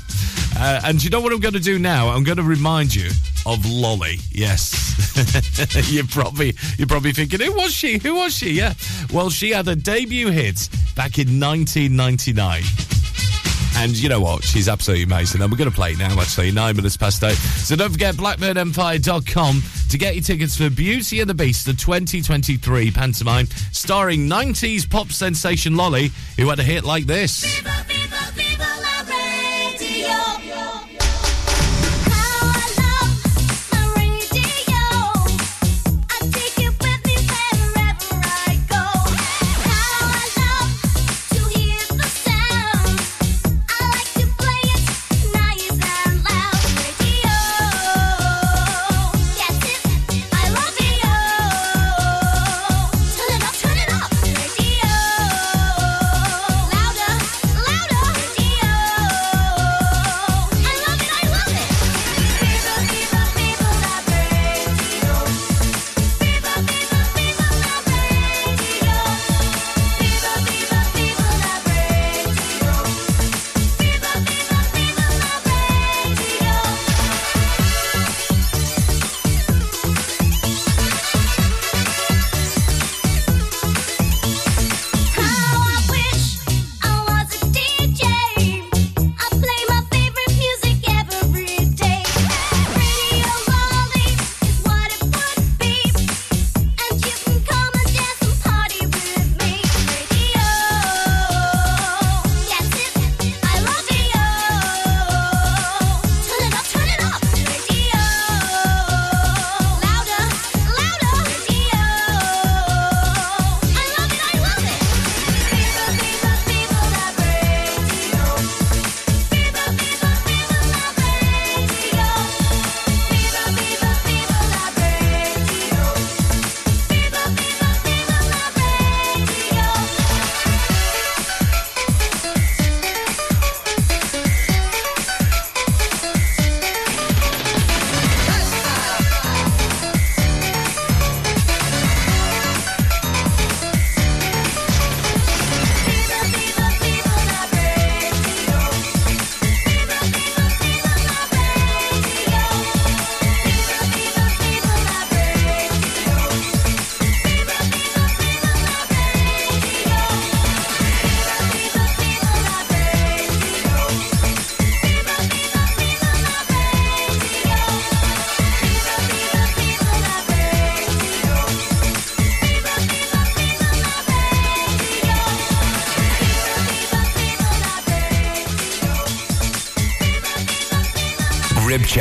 [0.58, 2.10] Uh, and you know what I'm going to do now?
[2.10, 3.10] I'm going to remind you
[3.46, 4.18] of Lolly.
[4.32, 7.98] Yes, you're probably you're probably thinking, who was she?
[7.98, 8.52] Who was she?
[8.52, 8.74] Yeah.
[9.14, 12.64] Well, she had a debut hit back in 1999.
[13.78, 14.44] And you know what?
[14.44, 15.42] She's absolutely amazing.
[15.42, 17.38] And we're going to play it now, actually, nine minutes past eight.
[17.38, 22.92] So don't forget blackburnempire.com to get your tickets for Beauty and the Beast, the 2023
[22.92, 27.62] pantomime starring 90s pop sensation Lolly, who had a hit like this.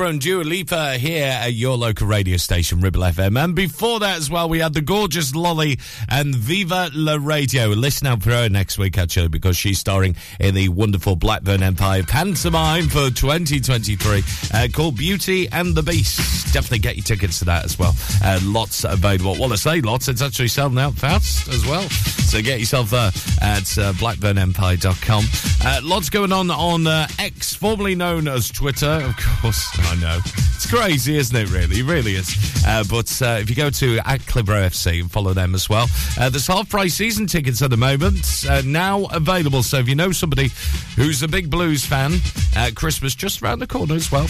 [0.00, 3.38] From Dua Lipa here at your local radio station, Ribble FM.
[3.38, 5.78] And before that as well, we had the gorgeous Lolly
[6.08, 7.66] and Viva La Radio.
[7.66, 12.02] Listen out for her next week, actually, because she's starring in the wonderful Blackburn Empire
[12.02, 14.22] pantomime for 2023
[14.54, 16.54] uh, called Beauty and the Beast.
[16.54, 17.94] Definitely get your tickets to that as well.
[18.24, 19.36] Uh, lots available.
[19.38, 21.86] Well, I say lots, it's actually selling out fast as well.
[22.30, 23.08] So get yourself there
[23.42, 25.24] at uh, blackburnempire.com.
[25.64, 28.86] Uh, lots going on on uh, X, formerly known as Twitter.
[28.86, 30.20] Of course, I know.
[30.24, 31.80] It's crazy, isn't it, really?
[31.80, 32.62] It really is.
[32.64, 35.88] Uh, but uh, if you go to at Clitheroe FC and follow them as well,
[36.20, 39.64] uh, there's half price season tickets at the moment uh, now available.
[39.64, 40.52] So if you know somebody
[40.94, 42.12] who's a big blues fan,
[42.56, 44.26] uh, Christmas just around the corner as well.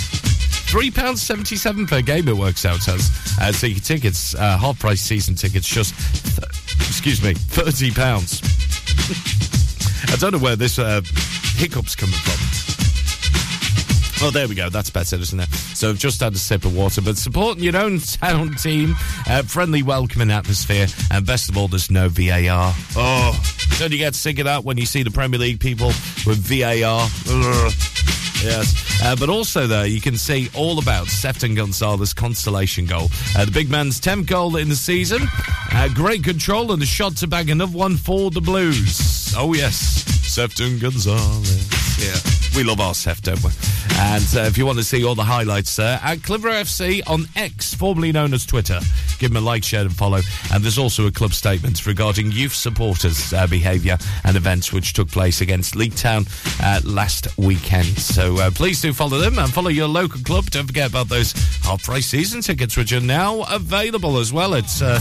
[0.70, 3.10] £3.77 per game it works out as.
[3.40, 5.94] Uh, so your tickets, uh, half price season tickets, just,
[6.36, 6.48] th-
[6.88, 7.92] excuse me, £30.
[10.12, 11.00] I don't know where this uh,
[11.56, 12.38] hiccup's coming from.
[14.22, 14.68] Oh, there we go.
[14.68, 15.48] That's better, isn't it?
[15.50, 18.94] So I've just had a sip of water, but supporting your own town team,
[19.26, 22.74] uh, friendly, welcoming atmosphere, and best of all, there's no VAR.
[22.96, 23.32] Oh,
[23.78, 25.88] don't you get sick of that when you see the Premier League people
[26.26, 27.08] with VAR?
[28.42, 29.02] Yes.
[29.02, 33.08] Uh, but also, there, you can see all about Sefton Gonzalez' constellation goal.
[33.36, 35.22] Uh, the big man's 10th goal in the season.
[35.72, 39.34] Uh, great control and a shot to bag another one for the Blues.
[39.36, 39.76] Oh, yes.
[40.26, 41.68] Sefton Gonzalez.
[42.02, 43.50] Yeah we love our ourselves, don't we?
[43.98, 47.02] And uh, if you want to see all the highlights there, uh, at Clitheroe FC
[47.06, 48.80] on X, formerly known as Twitter,
[49.18, 50.20] give them a like, share, and follow.
[50.52, 55.08] And there's also a club statement regarding youth supporters' uh, behaviour and events which took
[55.10, 56.26] place against Leek Town
[56.62, 57.98] uh, last weekend.
[57.98, 60.46] So uh, please do follow them and follow your local club.
[60.46, 61.32] Don't forget about those
[61.62, 64.54] half price season tickets, which are now available as well.
[64.54, 64.98] It's uh,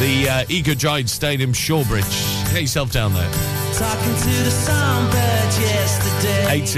[0.00, 2.52] the Eco Giant Stadium, Shawbridge.
[2.52, 3.30] Get yourself down there.
[3.74, 4.50] Talking to the
[5.60, 6.62] yesterday.
[6.62, 6.77] 18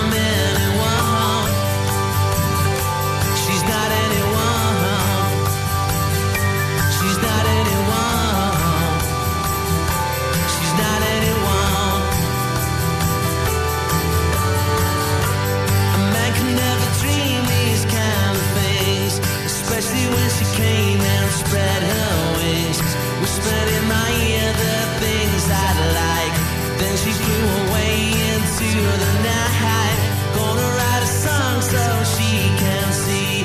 [21.51, 22.79] spread her wings.
[23.19, 26.35] Whispered in my ear the things I'd like.
[26.79, 27.95] Then she flew away
[28.31, 28.69] into
[29.03, 29.99] the night.
[30.37, 31.83] Gonna write a song so
[32.15, 32.31] she
[32.63, 33.43] can see.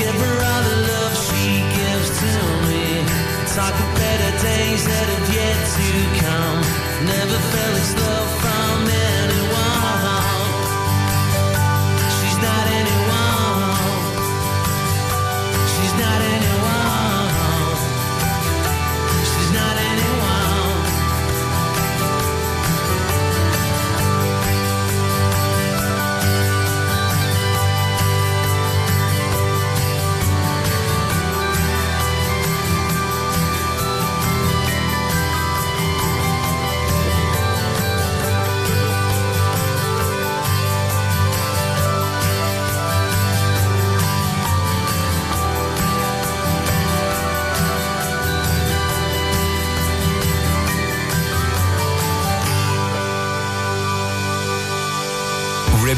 [0.00, 1.46] Give her all the love she
[1.78, 2.32] gives to
[2.68, 2.84] me.
[3.56, 5.88] Talk of better days that have yet to
[6.24, 6.60] come.
[7.08, 8.25] Never felt this love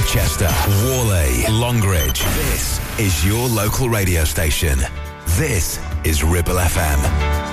[0.09, 0.49] Ribchester,
[0.87, 2.23] Whalley, Longridge.
[2.23, 4.79] This is your local radio station.
[5.37, 7.49] This is Ribble FM.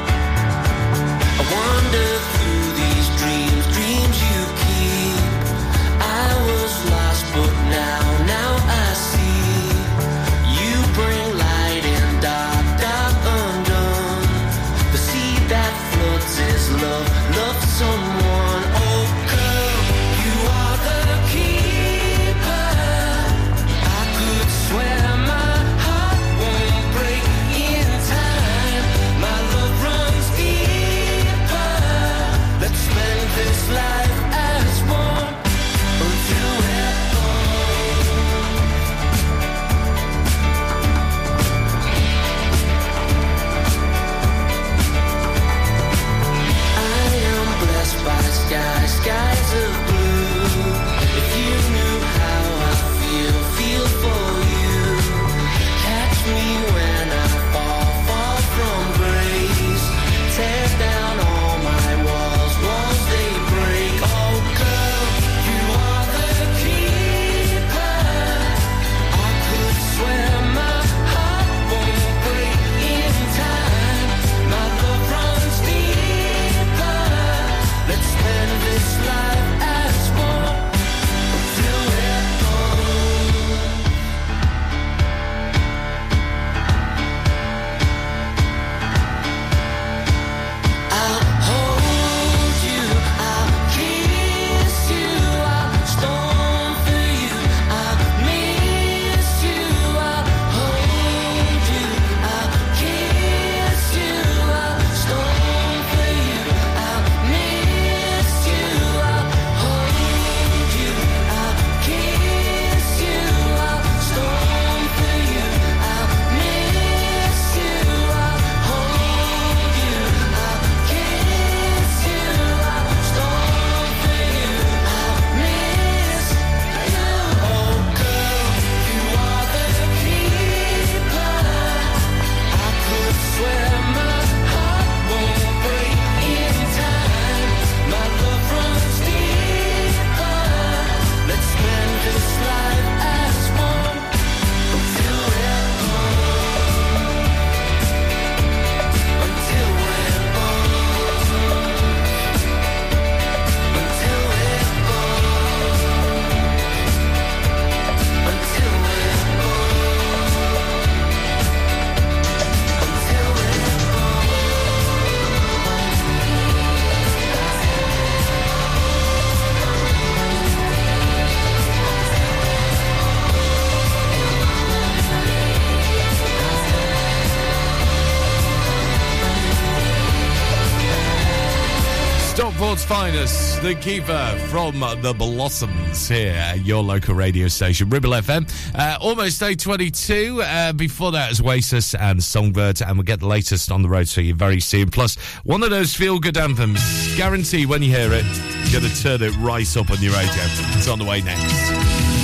[182.95, 188.49] Finest, the keeper from the Blossoms here at your local radio station, Ribble FM.
[188.73, 190.41] Uh, almost 8.22.
[190.41, 194.07] Uh, before that is Oasis and Songbird, and we'll get the latest on the road
[194.07, 194.89] for you very soon.
[194.91, 196.79] Plus, one of those feel-good anthems.
[197.17, 198.25] Guarantee when you hear it,
[198.71, 200.43] you're going to turn it right up on your radio.
[200.77, 202.15] It's on the way next.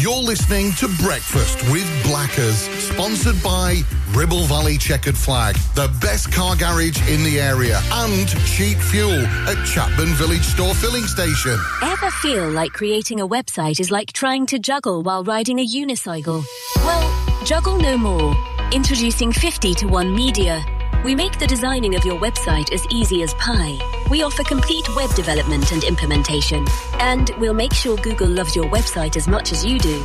[0.00, 3.82] You're listening to Breakfast with Blackers, sponsored by
[4.14, 9.56] Ribble Valley Chequered Flag, the best car garage in the area, and cheap fuel at
[9.66, 11.58] Chatburn Village Store Filling Station.
[11.82, 16.42] Ever feel like creating a website is like trying to juggle while riding a unicycle?
[16.76, 18.34] Well, juggle no more.
[18.72, 20.64] Introducing 50 to 1 Media.
[21.04, 23.78] We make the designing of your website as easy as pie.
[24.10, 26.66] We offer complete web development and implementation.
[26.98, 30.04] And we'll make sure Google loves your website as much as you do.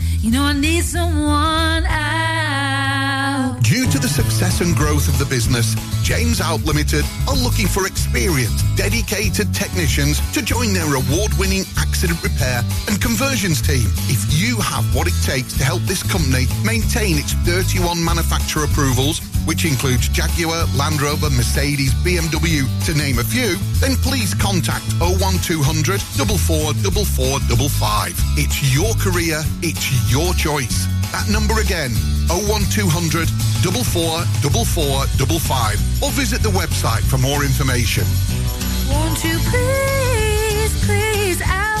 [0.21, 3.57] You know, I need someone out.
[3.63, 5.73] Due to the success and growth of the business,
[6.03, 12.61] James Alpe Limited are looking for experienced, dedicated technicians to join their award-winning accident repair
[12.87, 13.87] and conversions team.
[14.13, 19.21] If you have what it takes to help this company maintain its 31 manufacturer approvals,
[19.45, 26.01] which includes Jaguar, Land Rover, Mercedes, BMW, to name a few, then please contact 01200
[26.01, 28.13] 444455.
[28.37, 30.87] It's your career, it's your choice.
[31.11, 31.91] That number again,
[32.29, 33.29] 01200
[33.61, 38.05] 444455 or visit the website for more information.
[38.89, 41.80] Won't you please, please out?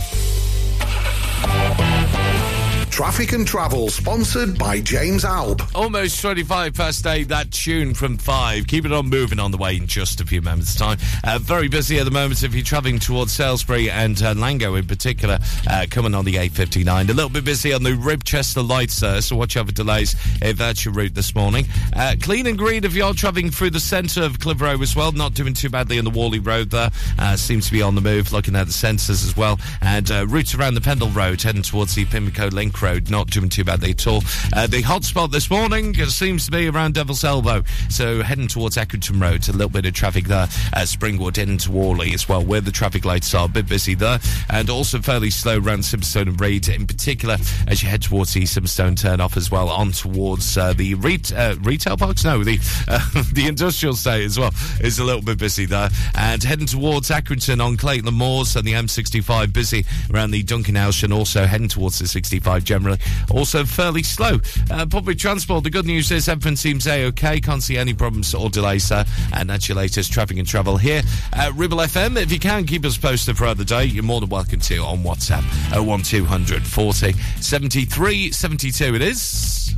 [3.01, 5.67] Traffic and Travel, sponsored by James Alpe.
[5.73, 8.67] Almost 25 past 8, that tune from 5.
[8.67, 10.99] Keep it on moving on the way in just a few moments' time.
[11.23, 14.85] Uh, very busy at the moment if you're travelling towards Salesbury and uh, Langho in
[14.85, 17.09] particular, uh, coming on the 859.
[17.09, 20.59] A little bit busy on the Ribchester lights, uh, so watch out for delays if
[20.59, 21.65] that's your route this morning.
[21.95, 25.33] Uh, clean and green if you're travelling through the centre of Clitheroe as well, not
[25.33, 26.91] doing too badly on the Whalley Road there.
[27.17, 29.59] Uh, seems to be on the move, looking at the sensors as well.
[29.81, 33.49] And uh, routes around the Pendle Road, heading towards the Pimlico Link Road, not doing
[33.49, 34.23] too badly at all.
[34.53, 39.21] Uh, the hotspot this morning seems to be around Devil's Elbow, so heading towards Eckington
[39.21, 40.47] Road, a little bit of traffic there.
[40.73, 44.19] Uh, Springwood into Whalley as well, where the traffic lights are a bit busy there,
[44.49, 47.37] and also fairly slow around Simonstone and Read, in particular
[47.67, 51.19] as you head towards the Simonstone turn off as well, on towards uh, the re-
[51.35, 52.23] uh, retail parks.
[52.23, 54.51] No, the uh, the industrial state as well
[54.81, 58.73] is a little bit busy there, and heading towards Accrington on Clayton Moors and the
[58.73, 62.99] M65 busy around the Dunkenhalgh, and also heading towards the 65 generally.
[63.29, 64.39] Also fairly slow.
[64.69, 65.63] Uh, public transport.
[65.63, 67.39] The good news is everything seems a okay.
[67.39, 69.05] Can't see any problems or delays there.
[69.33, 71.03] And that's your latest traffic and travel here
[71.33, 72.17] at Ribble FM.
[72.21, 74.99] If you can keep us posted throughout the day, you're more than welcome to on
[74.99, 75.43] WhatsApp
[75.85, 78.95] 01200 40 73 72.
[78.95, 79.75] It is.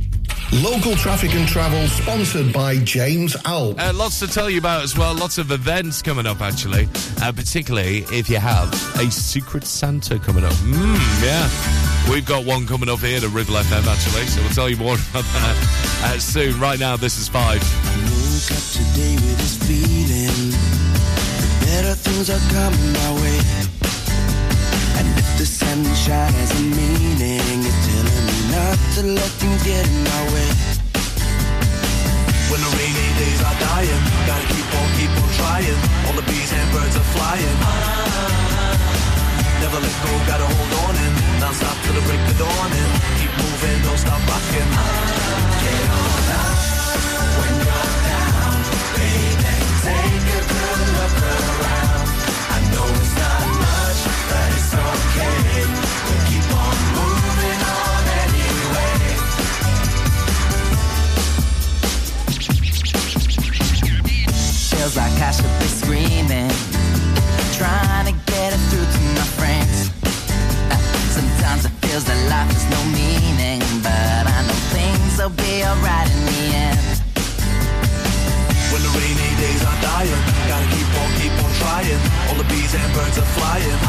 [0.52, 3.78] Local Traffic and Travel, sponsored by James Alpe.
[3.80, 5.14] Uh, lots to tell you about as well.
[5.14, 6.88] Lots of events coming up, actually.
[7.20, 10.52] Uh, particularly if you have a Secret Santa coming up.
[10.52, 12.10] Mm, yeah.
[12.10, 14.94] We've got one coming up here to Ribble FM, actually, so we'll tell you more
[15.10, 16.58] about that uh, soon.
[16.60, 17.60] Right now, this is five.
[17.62, 23.38] woke up today with this feeling that better things are coming my way.
[24.98, 27.53] And if the sunshine has a meaning,
[28.74, 30.50] not to let things get in my way.
[32.50, 35.78] When the rainy days are dying, gotta keep on, keep on trying.
[36.06, 37.58] All the bees and birds are flying.
[39.62, 42.90] Never let go, gotta hold on and non stop till the break of dawn and
[43.18, 45.53] keep moving, don't stop rocking.
[64.84, 66.50] feels like I should be screaming.
[67.56, 69.88] Trying to get it through to my friends.
[71.08, 76.08] Sometimes it feels that life has no meaning, but I know things will be alright
[76.12, 76.84] in the end.
[78.72, 82.02] When the rainy days are dying, gotta keep on, keep on trying.
[82.28, 83.80] All the bees and birds are flying.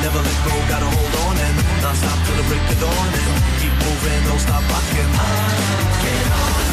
[0.00, 3.08] Never let go, gotta hold on and not stop till the break of dawn.
[3.20, 5.12] And keep moving, don't stop rocking.
[6.00, 6.63] Get on.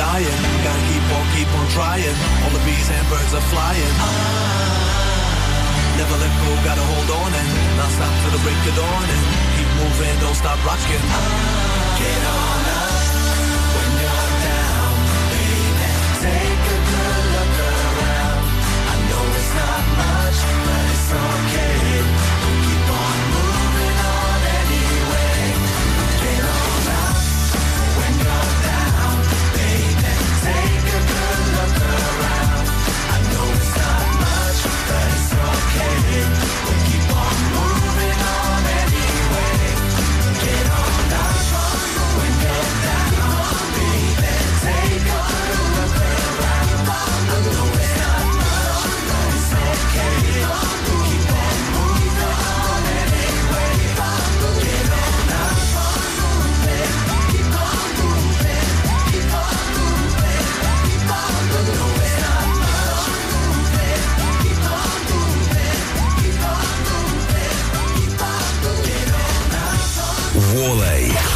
[0.00, 2.16] Dying, gotta keep on, keep on trying.
[2.40, 3.94] All the bees and birds are flying.
[6.00, 9.24] Never let go, gotta hold on and not stop till the break of dawn and
[9.56, 11.04] keep moving, don't stop rocking.
[12.00, 12.96] Get on up
[13.76, 14.92] when you're down,
[15.32, 15.88] baby.
[16.24, 18.40] Take a good look around.
[18.92, 21.69] I know it's not much, but it's okay.
[36.12, 36.30] Okay.
[36.30, 36.39] We'll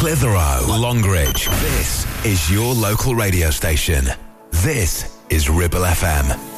[0.05, 1.47] Clitheroe, Longridge.
[1.47, 4.05] This is your local radio station.
[4.51, 6.54] This is Ribble FM.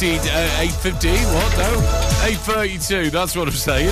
[0.00, 1.58] 8.15, uh, 8.15, what?
[1.58, 1.76] No,
[2.54, 3.90] 8.32, that's what I'm saying.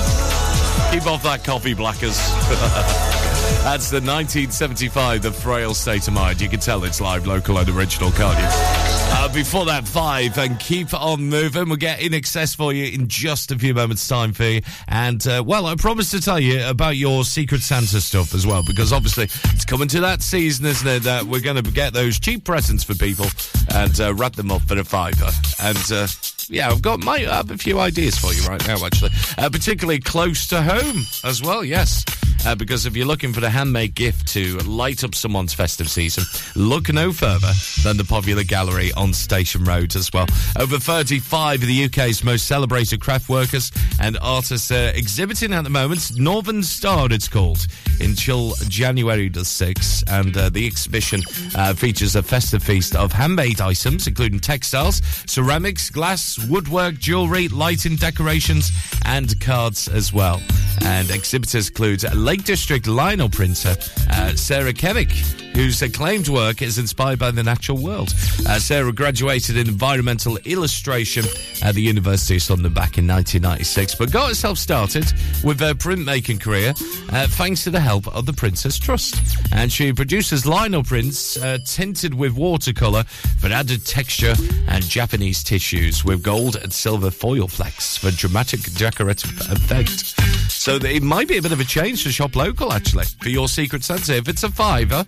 [0.91, 2.17] Keep off that coffee, Blackers.
[3.63, 6.41] That's the 1975, The Frail State of Mind.
[6.41, 8.45] You can tell it's live, local, and original, can't you?
[8.47, 11.67] Uh, before that, five, and keep on moving.
[11.67, 14.61] We'll get INXS for you in just a few moments' time you.
[14.87, 18.63] And, uh, well, I promised to tell you about your Secret Santa stuff as well,
[18.65, 22.19] because obviously it's coming to that season, isn't it, that we're going to get those
[22.19, 23.27] cheap presents for people
[23.75, 25.29] and uh, wrap them up for a fiver.
[25.61, 26.07] And, uh,
[26.49, 29.49] yeah, I've got my I have a few ideas for you right now, actually, uh,
[29.49, 31.63] particularly close to home as well.
[31.63, 32.03] Yes,
[32.49, 36.23] uh, because if you're looking for the handmade gift to light up someone's festive season,
[36.55, 37.51] look no further
[37.83, 40.25] than the popular gallery on Station Road as well.
[40.57, 43.71] Over 35 of the UK's most celebrated craft workers
[44.01, 46.17] and artists uh, exhibiting at the moment.
[46.17, 47.67] Northern Star, it's called,
[47.99, 51.21] until January the 6th, and uh, the exhibition
[51.53, 57.95] uh, features a festive feast of handmade items, including textiles, ceramics, glass, woodwork, jewellery, lighting,
[57.95, 58.71] decorations,
[59.05, 60.41] and cards as well.
[60.81, 62.03] And exhibitors include
[62.39, 63.75] Lake District lino printer
[64.11, 68.13] uh, Sarah Kevick, whose acclaimed work is inspired by the natural world.
[68.47, 71.25] Uh, Sarah graduated in environmental illustration
[71.63, 75.05] at the University of London back in 1996, but got herself started
[75.43, 76.73] with her printmaking career
[77.11, 79.15] uh, thanks to the help of the Prince's Trust.
[79.51, 84.35] And she produces lino prints uh, tinted with watercolour for added texture
[84.67, 90.15] and Japanese tissues with gold and silver foil flecks for dramatic decorative effect.
[90.51, 93.47] So it might be a bit of a change to shop local, actually, for your
[93.47, 94.17] Secret Santa.
[94.17, 95.05] If it's a fiver,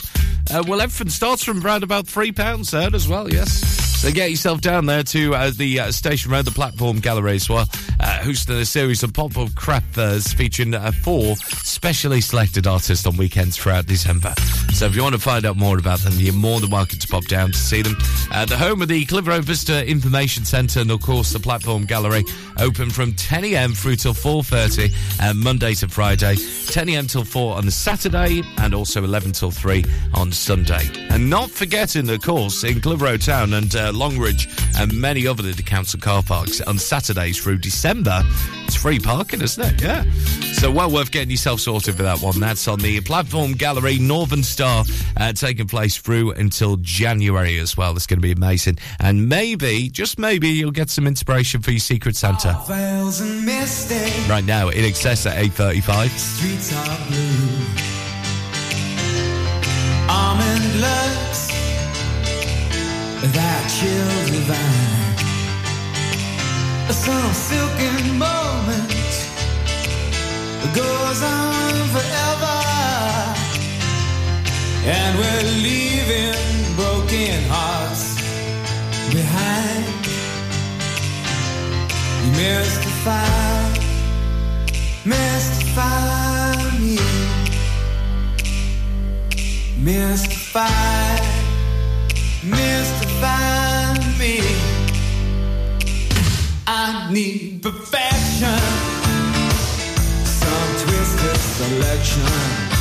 [0.52, 3.91] uh, well, everything starts from around about three pounds there as well, yes.
[4.02, 7.68] So get yourself down there to uh, the uh, station round the platform gallery well,
[8.00, 13.16] uh, hosting a series of pop-up craft fairs featuring uh, four specially selected artists on
[13.16, 14.34] weekends throughout December.
[14.74, 17.08] So if you want to find out more about them, you're more than welcome to
[17.08, 17.96] pop down to see them.
[18.32, 22.24] Uh, the home of the Clitheroe Visitor Information Centre and, of course, the platform gallery,
[22.60, 23.74] open from 10 a.m.
[23.74, 26.38] through till 4.30, uh, Monday to Friday,
[26.68, 27.06] 10 a.m.
[27.06, 30.90] till 4 on the Saturday, and also 11 till 3 on Sunday.
[31.12, 34.48] And not forgetting, of course, in Clitheroe Town and uh, Longridge
[34.78, 38.24] and many other of the council car parks on Saturdays through December,
[38.66, 39.82] it's free parking, isn't it?
[39.82, 40.04] Yeah.
[40.54, 42.40] So well worth getting yourself sorted for that one.
[42.40, 44.86] That's on the platform gallery, Northern Star,
[45.18, 47.96] uh, taking place through until January as well.
[47.96, 48.78] It's going to be amazing.
[49.00, 52.54] And maybe, just maybe, you'll get some inspiration for your Secret Santa.
[54.30, 56.10] Right now, INXS at 8.35.
[56.10, 57.72] streets are blue.
[60.10, 60.82] Almond
[63.22, 65.12] that chill divine.
[66.90, 68.90] Some silken moment
[70.74, 72.60] goes on forever,
[74.86, 78.16] and we're leaving broken hearts
[79.14, 79.86] behind.
[82.24, 83.70] You mystify,
[85.06, 86.98] mystify me,
[89.78, 91.20] mystify,
[92.44, 92.91] mystify
[96.94, 98.60] I need perfection,
[100.26, 102.81] some twisted selection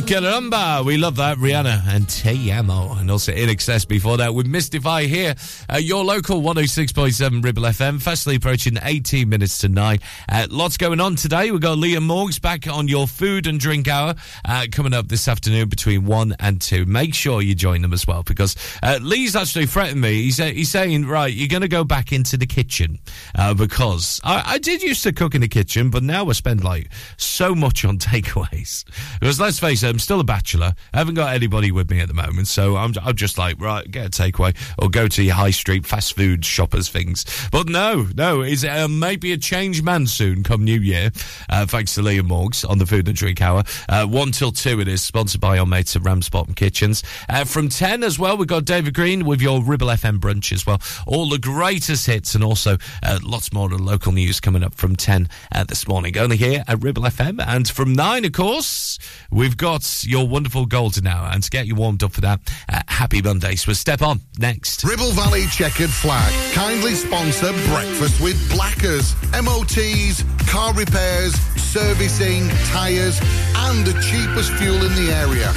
[0.00, 0.84] Caramba.
[0.84, 1.38] We love that.
[1.38, 2.94] Rihanna and Te Amo.
[2.94, 5.34] And also INXS before that with Mystify here
[5.68, 8.02] at your local 106.7 Ribble FM.
[8.02, 9.98] Fastly approaching 18 minutes to 9.
[10.28, 11.50] Uh, lots going on today.
[11.50, 14.14] We've got Liam Morgs back on your food and drink hour
[14.44, 16.84] uh, coming up this afternoon between 1 and 2.
[16.84, 20.22] Make sure you join them as well because uh, Lee's actually threatened me.
[20.22, 22.98] He's, uh, he's saying, right, you're going to go back into the kitchen
[23.34, 26.64] uh, because I, I did used to cook in the kitchen, but now I spend
[26.64, 28.84] like so much on takeaways.
[29.20, 30.74] Because let's face it, I'm still a bachelor.
[30.92, 33.88] I haven't got anybody with me at the moment, so I'm, I'm just like, right,
[33.90, 37.24] get a takeaway or go to your high street fast food shoppers things.
[37.52, 41.10] But no, no, it's uh, maybe a change man soon come New Year.
[41.48, 43.62] Uh, thanks to Liam Morgs on the Food and Drink Hour.
[43.88, 47.02] Uh, 1 till 2 it is, sponsored by our mates at Ramsbottom Kitchens.
[47.28, 50.66] Uh, from 10 as well, we've got David Green with your Ribble FM brunch as
[50.66, 50.80] well.
[51.06, 55.28] All the greatest hits and also uh, lots more local news coming up from 10
[55.52, 56.16] uh, this morning.
[56.18, 57.44] Only here at Ribble FM.
[57.46, 58.98] And from 9, of course,
[59.30, 61.28] we've got your wonderful golden hour.
[61.32, 63.56] And to get you warmed up for that, uh, happy Monday.
[63.56, 64.84] So step on next.
[64.84, 69.14] Ribble Valley Chequered Flag kindly sponsor Breakfast with Blackers.
[69.32, 73.20] MOTs, car repairs, servicing, tyres,
[73.56, 75.52] and the cheapest fuel in the area.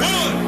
[0.00, 0.47] One.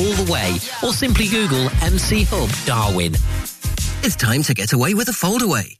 [0.00, 3.14] all the way, or simply Google MC Hub Darwen.
[4.02, 5.79] It's time to get away with a foldaway.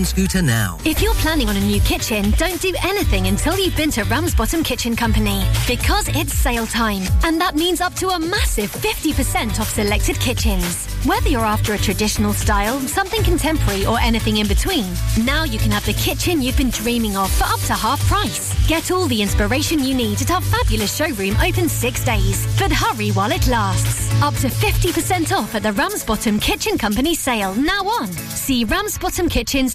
[0.00, 0.78] scooter now.
[0.86, 4.64] If you're planning on a new kitchen, don't do anything until you've been to Ramsbottom
[4.64, 7.02] Kitchen Company because it's sale time.
[7.24, 10.86] And that means up to a massive 50% off selected kitchens.
[11.04, 14.86] Whether you're after a traditional style, something contemporary, or anything in between,
[15.24, 18.54] now you can have the kitchen you've been dreaming of for up to half price.
[18.66, 22.46] Get all the inspiration you need at our fabulous showroom open six days.
[22.58, 24.10] But hurry while it lasts.
[24.22, 28.06] Up to 50% off at the Ramsbottom Kitchen Company sale now on.
[28.06, 28.64] See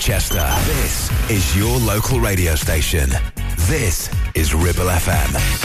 [0.00, 0.48] Chester.
[0.64, 3.10] This is your local radio station.
[3.68, 5.59] This is Ribble FM.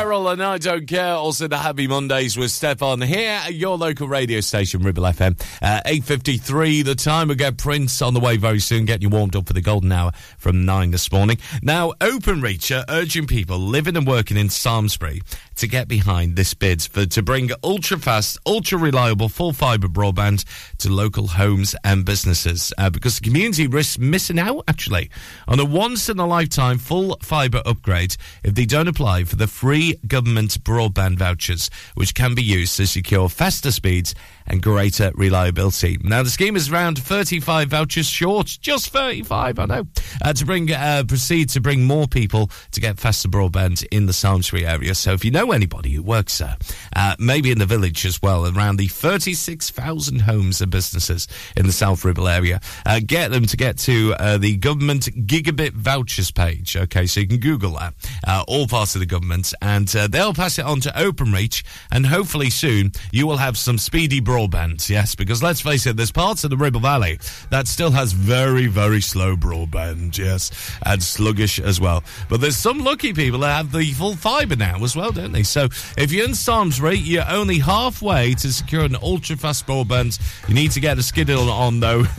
[0.00, 1.12] Cheryl and I Don't Care.
[1.12, 5.38] Also, the Happy Mondays with Step On here at your local radio station, Ribble FM.
[5.60, 9.36] Uh, 8.53, the time we get Prince on the way very soon, getting you warmed
[9.36, 11.36] up for the golden hour from 9 this morning.
[11.60, 15.22] Now, Openreach are uh, urging people living and working in Samlesbury
[15.60, 20.44] to get behind this bid for to bring ultra fast, ultra reliable, full fibre broadband
[20.78, 25.10] to local homes and businesses uh, because the community risks missing out actually
[25.46, 29.46] on a once in a lifetime full fibre upgrade if they don't apply for the
[29.46, 34.14] free government broadband vouchers, which can be used to secure faster speeds
[34.46, 35.98] and greater reliability.
[36.02, 39.86] Now, the scheme is around 35 vouchers short, just 35, I know,
[40.22, 44.12] uh, to bring uh, proceed to bring more people to get faster broadband in the
[44.12, 44.94] Samlesbury area.
[44.94, 46.56] So, if you know anybody who works there,
[46.96, 51.72] uh, maybe in the village as well, around the 36,000 homes and businesses in the
[51.72, 56.76] South Ribble area, uh, get them to get to uh, the government gigabit vouchers page.
[56.76, 57.94] Okay, so you can Google that,
[58.26, 62.50] uh, all parts of the government, and they'll pass it on to Openreach, and hopefully
[62.50, 64.88] soon you will have some speedy broadband.
[64.88, 67.18] Yes, because let's face it, there's parts of the Ribble Valley
[67.50, 70.16] that still has very, very slow broadband.
[70.16, 70.52] Yes,
[70.86, 72.04] and sluggish as well.
[72.28, 75.42] But there's some lucky people that have the full fibre now as well, don't they?
[75.42, 75.64] So
[75.98, 80.20] if you're in Samlesbury, you're only halfway to secure an ultra fast broadband.
[80.48, 81.98] You need to get a skiddle on though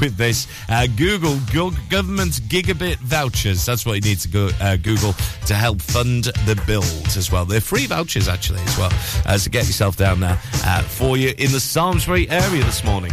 [0.00, 0.46] with this.
[0.68, 3.64] Uh, Google go- government gigabit vouchers.
[3.64, 5.14] That's what you need to go uh, Google
[5.46, 6.84] to help fund the build
[7.16, 7.46] as well.
[7.46, 8.90] They're free vouchers actually as well.
[9.24, 13.12] Uh, so get yourself down there uh, for you in the Samlesbury area this morning.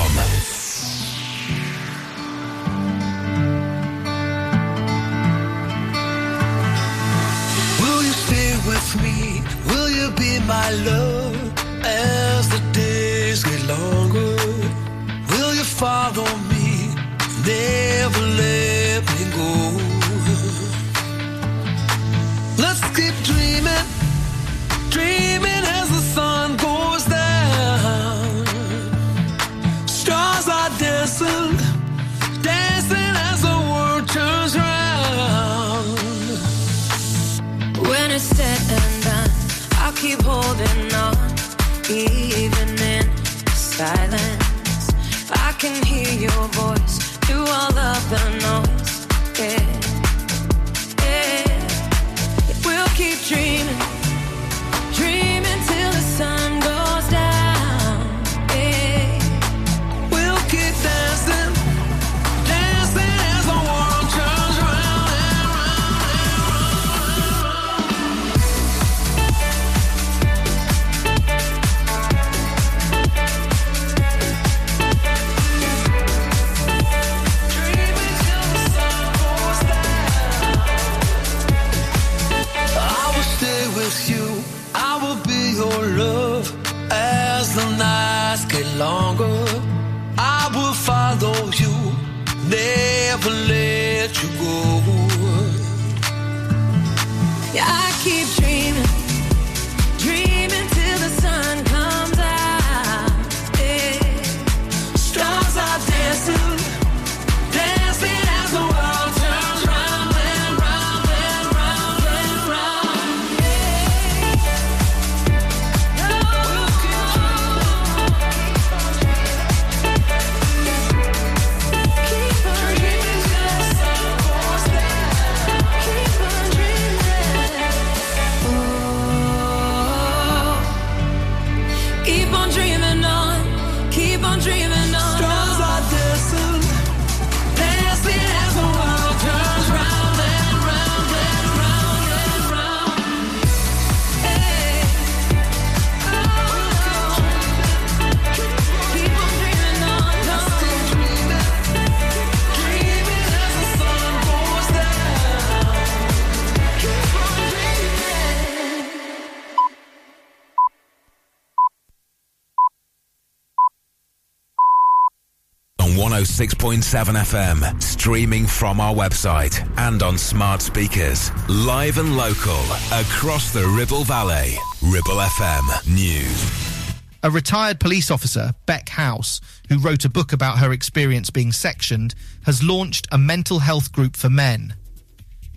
[166.41, 166.81] 106.7
[167.21, 171.29] FM, streaming from our website and on smart speakers.
[171.47, 172.59] Live and local
[172.91, 174.55] across the Ribble Valley.
[174.81, 176.95] Ribble FM News.
[177.21, 179.39] A retired police officer, Beck House,
[179.69, 182.15] who wrote a book about her experience being sectioned,
[182.47, 184.73] has launched a mental health group for men.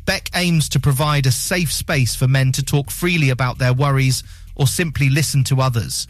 [0.05, 4.23] Beck aims to provide a safe space for men to talk freely about their worries
[4.55, 6.07] or simply listen to others.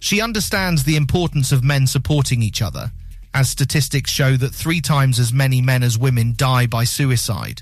[0.00, 2.90] She understands the importance of men supporting each other,
[3.34, 7.60] as statistics show that three times as many men as women die by suicide.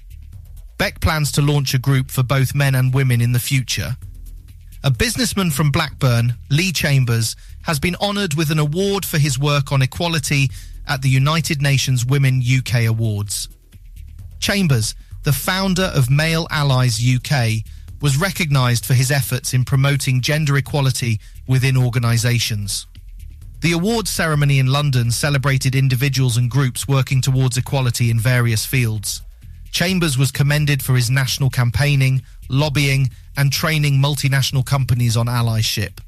[0.78, 3.97] Beck plans to launch a group for both men and women in the future.
[4.85, 9.73] A businessman from Blackburn, Lee Chambers, has been honoured with an award for his work
[9.73, 10.51] on equality
[10.86, 13.49] at the United Nations Women UK Awards.
[14.40, 17.65] Chambers, the founder of Male Allies UK,
[18.01, 22.89] was recognised for his efforts in promoting gender equality within organisations.
[23.62, 29.22] The awards ceremony in London celebrated individuals and groups working towards equality in various fields.
[29.70, 36.01] Chambers was commended for his national campaigning, lobbying, and training multinational companies on allyship.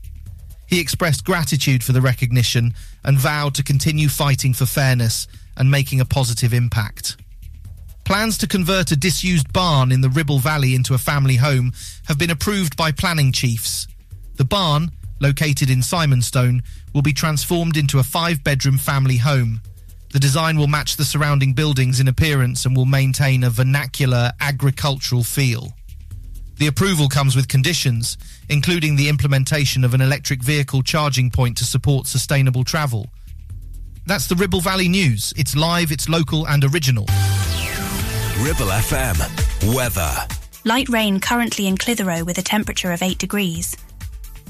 [0.67, 2.75] He expressed gratitude for the recognition
[3.05, 7.17] and vowed to continue fighting for fairness and making a positive impact.
[8.05, 11.73] Plans to convert a disused barn in the Ribble Valley into a family home
[12.09, 13.87] have been approved by planning chiefs.
[14.35, 14.91] The barn,
[15.21, 16.65] located in Simonstone,
[16.95, 19.61] will be transformed into a five bedroom family home.
[20.13, 25.25] The design will match the surrounding buildings in appearance and will maintain a vernacular agricultural
[25.25, 25.75] feel.
[26.57, 28.17] The approval comes with conditions,
[28.49, 33.09] including the implementation of an electric vehicle charging point to support sustainable travel.
[34.07, 35.33] That's the Ribble Valley News.
[35.37, 37.07] It's live, it's local, and original.
[38.41, 39.75] Ribble FM.
[39.75, 40.15] Weather.
[40.65, 43.77] Light rain currently in Clitheroe with a temperature of 8 degrees.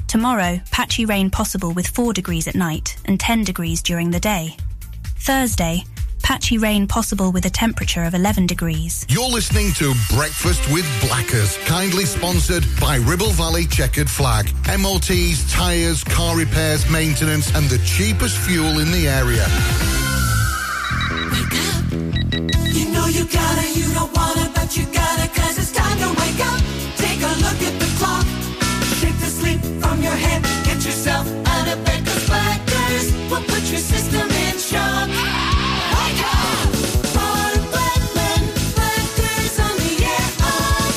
[0.09, 4.57] Tomorrow, patchy rain possible with 4 degrees at night and 10 degrees during the day.
[5.19, 5.83] Thursday,
[6.23, 9.05] patchy rain possible with a temperature of 11 degrees.
[9.09, 14.51] You're listening to Breakfast with Blackers, kindly sponsored by Ribble Valley Chequered Flag.
[14.79, 19.47] MOTs, tyres, car repairs, maintenance, and the cheapest fuel in the area.
[21.33, 21.93] Wake up.
[22.73, 26.41] You know you gotta, you don't wanna, but you gotta, cause it's time to wake
[26.47, 26.61] up.
[26.97, 27.84] Take a look at
[30.15, 30.43] your head.
[30.65, 35.09] Get yourself out of bed, cause will put your system in shock.
[35.95, 36.71] Wake up!
[37.15, 38.43] Bar Blackman,
[38.77, 40.31] Blackers on the air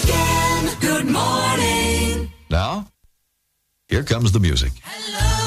[0.04, 0.64] again.
[0.80, 2.32] Good morning.
[2.50, 2.88] Now,
[3.88, 4.74] here comes the music.
[4.76, 5.47] You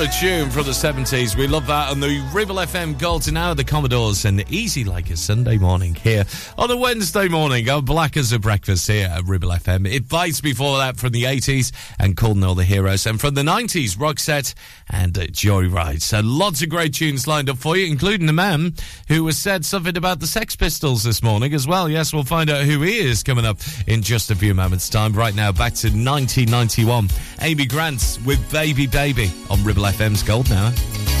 [0.00, 1.36] A tune from the 70s.
[1.36, 5.16] We love that on the Ribble FM Golden Hour, the Commodores, and easy like a
[5.16, 6.24] Sunday morning here
[6.56, 7.68] on a Wednesday morning.
[7.68, 9.86] Our black as a breakfast here at Ribble FM.
[9.86, 13.04] It Bites before that from the 80s and Calling All the Heroes.
[13.04, 14.54] And from the 90s, Roxette
[15.00, 16.02] and uh, Joyride.
[16.02, 18.74] So lots of great tunes lined up for you, including the man
[19.08, 21.88] who has said something about the Sex Pistols this morning as well.
[21.88, 25.12] Yes, we'll find out who he is coming up in just a few moments' time.
[25.14, 27.08] Right now, back to 1991.
[27.40, 31.19] Amy Grant with Baby Baby on Ribble FM's Gold Hour.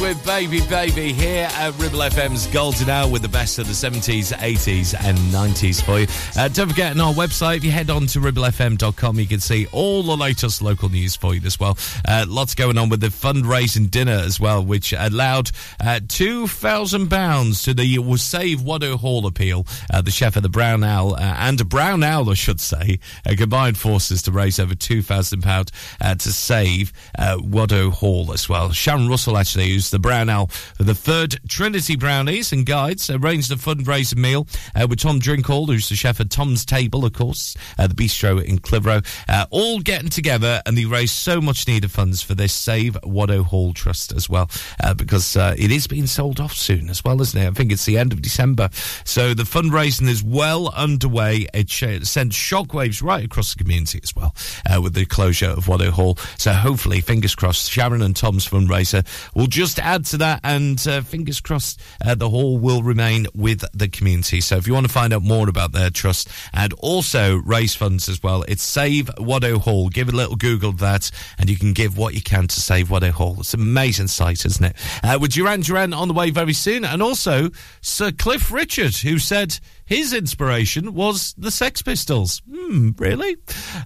[0.00, 4.36] With Baby Baby here at Ribble FM's Golden Hour with the best of the 70s,
[4.36, 6.06] 80s, and 90s for you.
[6.36, 9.68] Uh, don't forget, on our website, if you head on to ribblefm.com, you can see
[9.70, 11.78] all the latest local news for you as well.
[12.06, 17.72] Uh, lots going on with the fundraising dinner as well, which allowed uh, £2,000 to
[17.72, 19.64] the Save Waddow Hall appeal.
[19.92, 23.34] Uh, the chef of the Brown Owl uh, and Brown Owl, I should say, uh,
[23.38, 28.72] combined forces to raise over £2,000 uh, to save Waddow Hall as well.
[28.72, 33.56] Sharon Russell, actually, who's the Brown For the third Trinity Brownies and Guides, arranged a
[33.56, 37.86] fundraising meal uh, with Tom Drinkall, who's the chef at Tom's Table, of course, uh,
[37.86, 42.22] the bistro in Clitheroe, uh, all getting together and they raised so much needed funds
[42.22, 44.48] for this Save Waddow Hall Trust as well,
[44.82, 47.46] uh, because uh, it is being sold off soon as well, isn't it?
[47.46, 48.70] I think it's the end of December.
[49.04, 51.46] So the fundraising is well underway.
[51.52, 54.34] It sent shockwaves right across the community as well
[54.70, 56.16] uh, with the closure of Waddow Hall.
[56.38, 61.02] So hopefully, fingers crossed, Sharon and Tom's fundraiser will just add to that, and uh,
[61.02, 64.40] fingers crossed, uh, the hall will remain with the community.
[64.40, 68.08] So if you want to find out more about their trust and also raise funds
[68.08, 69.88] as well, it's Save Waddow Hall.
[69.88, 72.88] Give a little Google of that, and you can give what you can to save
[72.88, 73.36] Waddow Hall.
[73.38, 74.76] It's an amazing site, isn't it?
[75.02, 79.18] Uh, with Duran Duran on the way very soon, and also Sir Cliff Richard, who
[79.18, 82.42] said his inspiration was the Sex Pistols.
[82.50, 83.36] Hmm, really?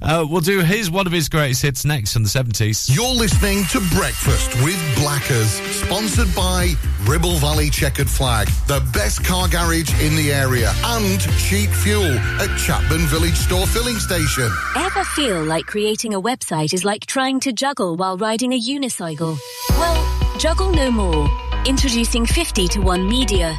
[0.01, 2.95] Uh, we'll do his one of his greatest hits next in the 70s.
[2.95, 5.51] You're listening to Breakfast with Blackers,
[5.83, 6.73] sponsored by
[7.05, 12.49] Ribble Valley Chequered Flag, the best car garage in the area, and cheap fuel at
[12.59, 14.51] Chatburn Village Store Filling Station.
[14.77, 19.39] Ever feel like creating a website is like trying to juggle while riding a unicycle?
[19.71, 21.29] Well, juggle no more.
[21.67, 23.59] Introducing 50 to 1 Media.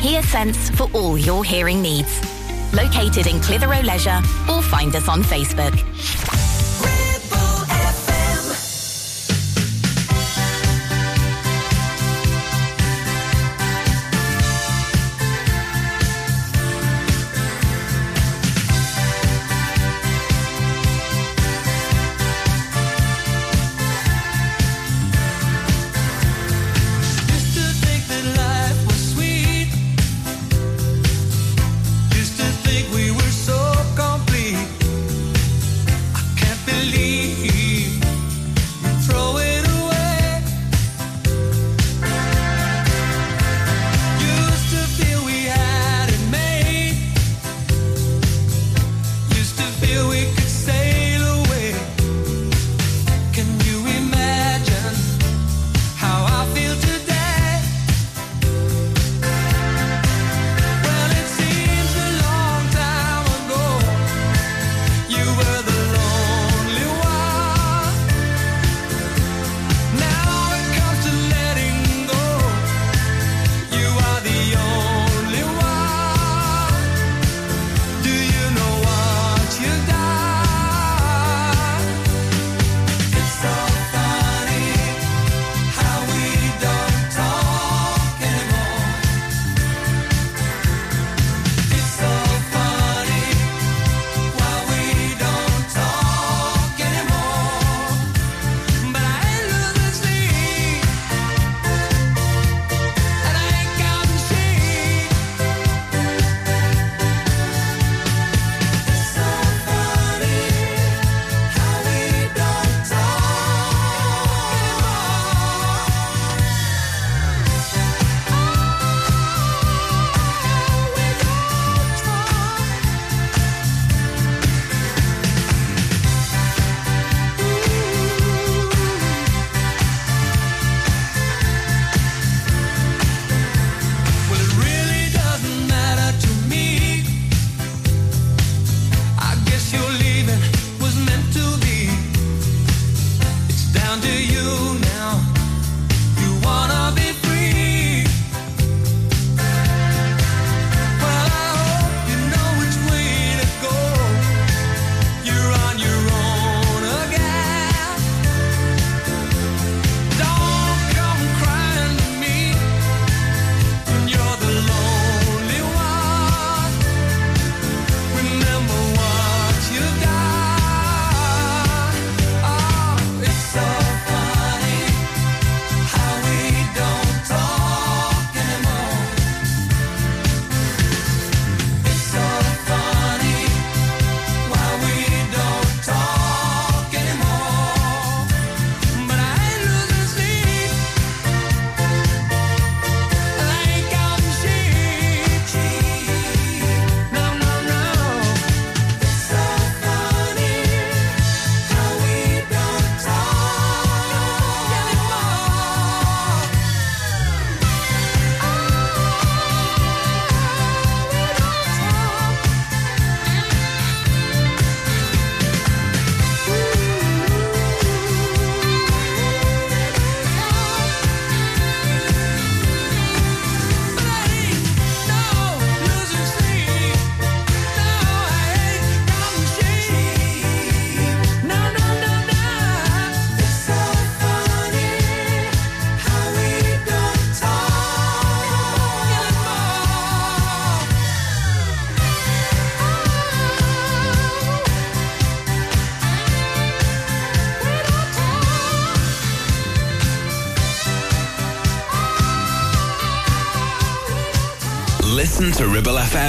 [0.00, 2.20] HearSense for all your hearing needs.
[2.72, 5.76] Located in Clitheroe Leisure or find us on Facebook.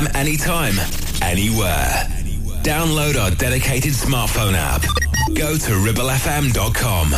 [0.02, 0.74] FM anytime,
[1.22, 2.08] anywhere.
[2.64, 4.82] Download our dedicated smartphone app.
[5.36, 7.12] Go to ribblefm.com.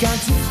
[0.00, 0.41] Got to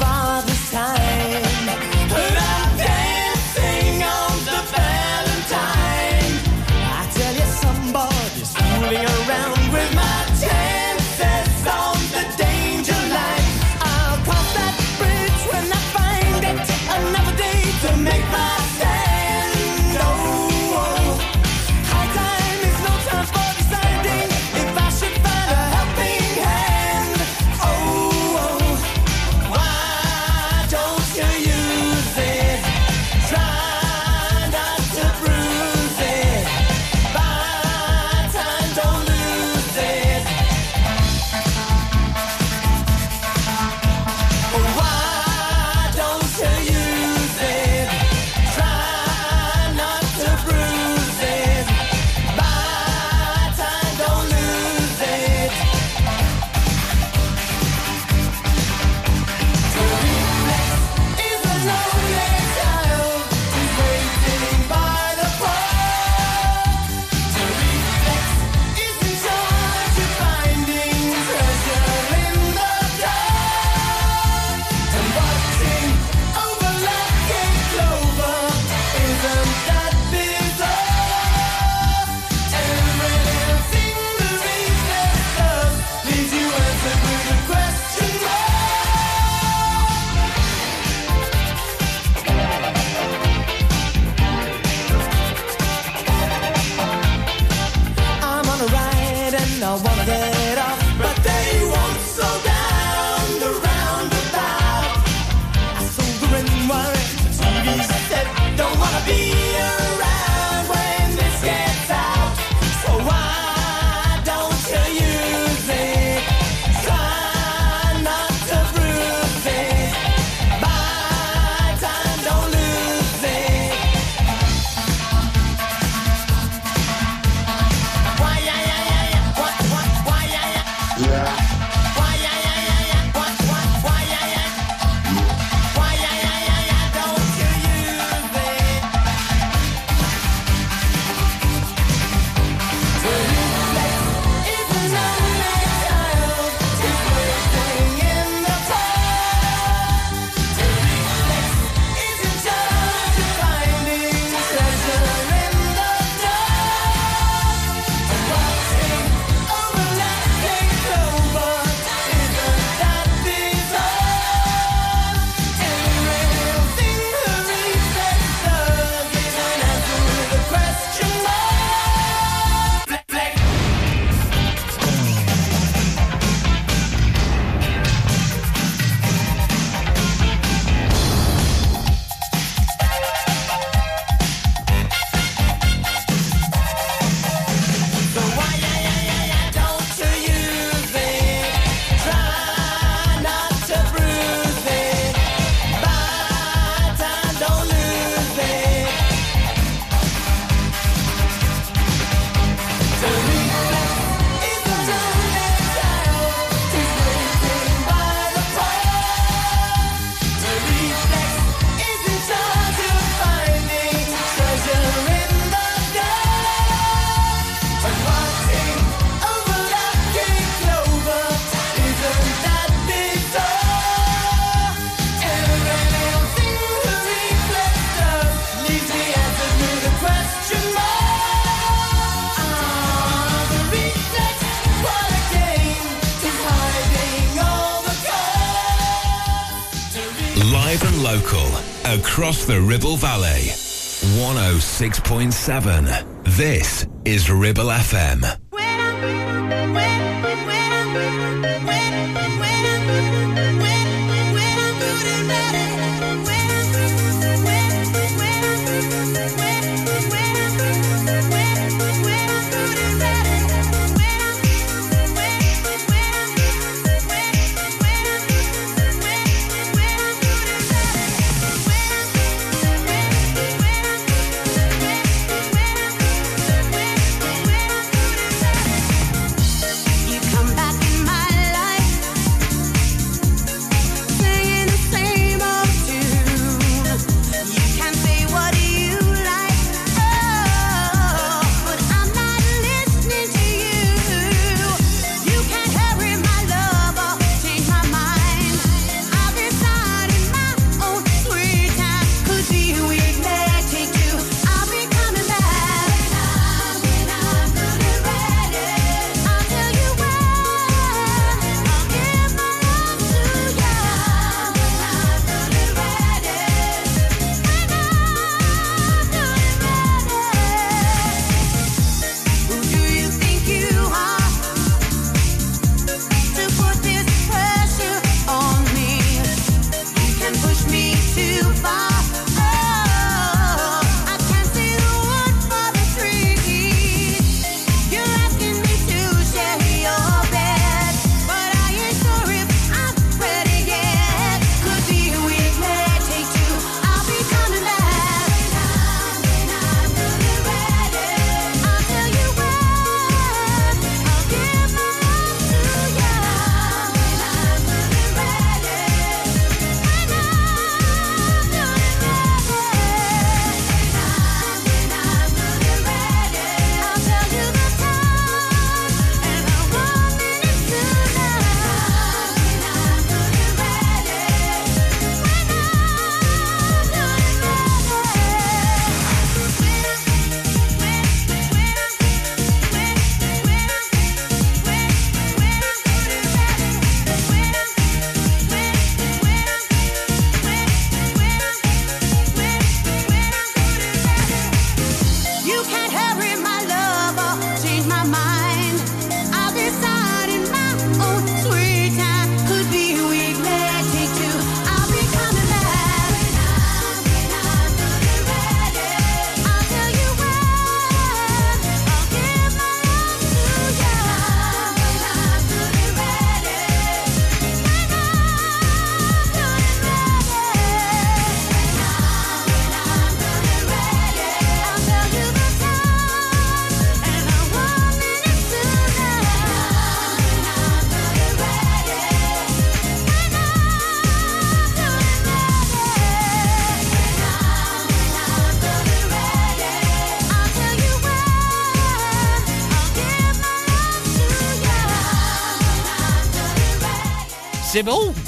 [244.81, 246.23] 106.7.
[246.23, 248.40] This is Ribble FM.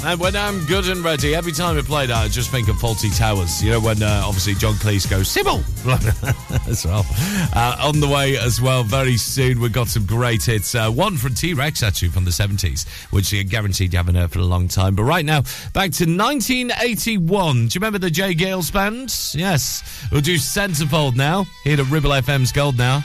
[0.04, 2.74] And when I'm good and ready, every time we play that, I just think of
[2.76, 3.62] Fawlty Towers.
[3.62, 5.62] You know, when uh, obviously John Cleese goes, Sybil!
[6.68, 7.06] as well.
[7.54, 10.74] Uh, on the way as well, very soon, we've got some great hits.
[10.74, 14.32] Uh, one from T Rex, actually, from the 70s, which you're guaranteed you haven't heard
[14.32, 14.96] for a long time.
[14.96, 15.42] But right now,
[15.72, 17.54] back to 1981.
[17.54, 18.34] Do you remember the J.
[18.34, 19.14] Geils band?
[19.38, 20.08] Yes.
[20.10, 23.04] We'll do Centerfold now, here at Ribble FM's Gold now.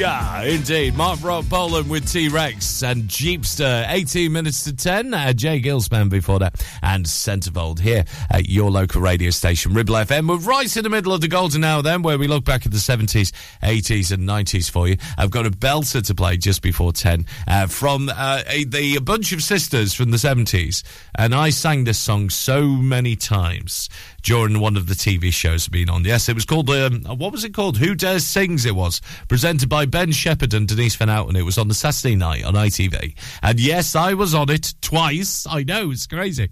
[0.00, 0.96] Hacha, indeed.
[0.96, 3.84] Marc Rock Bolan with T Rex and Jeepster.
[3.88, 5.12] 18 minutes to 10.
[5.12, 5.60] Uh, J.
[5.60, 6.64] Geils Band before that.
[6.82, 10.28] And Centerfold here at your local radio station, Ribble FM.
[10.28, 12.72] We're right in the middle of the golden hour then, where we look back at
[12.72, 14.96] the 70s, 80s, and 90s for you.
[15.18, 19.00] I've got a belter to play just before 10 uh, from uh, a, the a
[19.00, 20.82] bunch of sisters from the 70s.
[21.14, 23.88] And I sang this song so many times
[24.30, 26.04] during one of the TV shows been on.
[26.04, 27.76] Yes, it was called, um, what was it called?
[27.76, 29.00] Who Dares Sings it was.
[29.26, 31.34] Presented by Ben Shepherd and Denise Van Outen.
[31.34, 33.16] It was on the Saturday night on ITV.
[33.42, 35.48] And yes, I was on it twice.
[35.50, 36.48] I know, it's crazy.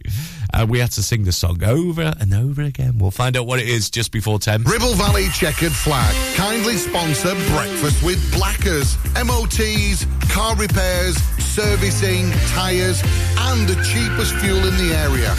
[0.53, 2.99] And we had to sing the song over and over again.
[2.99, 4.65] We'll find out what it is just before 10.
[4.65, 8.97] Ribble Valley Chequered Flag kindly sponsor Breakfast with Blackers.
[9.25, 13.01] MOTs, car repairs, servicing, tyres,
[13.39, 15.33] and the cheapest fuel in the area.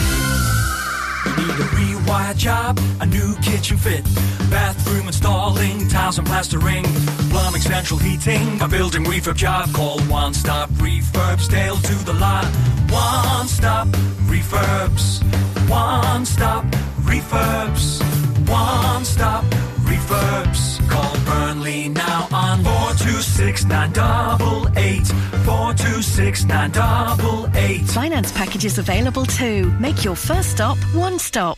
[2.12, 4.04] A job, a new kitchen fit,
[4.50, 6.84] bathroom installing, tiles and plastering,
[7.30, 9.72] plumbing, central heating, a building refurb job.
[9.74, 12.46] Call One Stop Refurbs, Dale to the lot.
[12.92, 13.88] One Stop
[14.28, 15.24] Refurbs,
[15.70, 16.66] One Stop
[17.02, 18.02] Refurbs,
[18.48, 19.44] One Stop
[19.86, 20.90] Refurbs.
[20.90, 25.08] Call Burnley now on 426 988,
[25.46, 27.88] 426 988.
[27.88, 29.72] Finance packages available too.
[29.80, 31.58] Make your first stop one stop.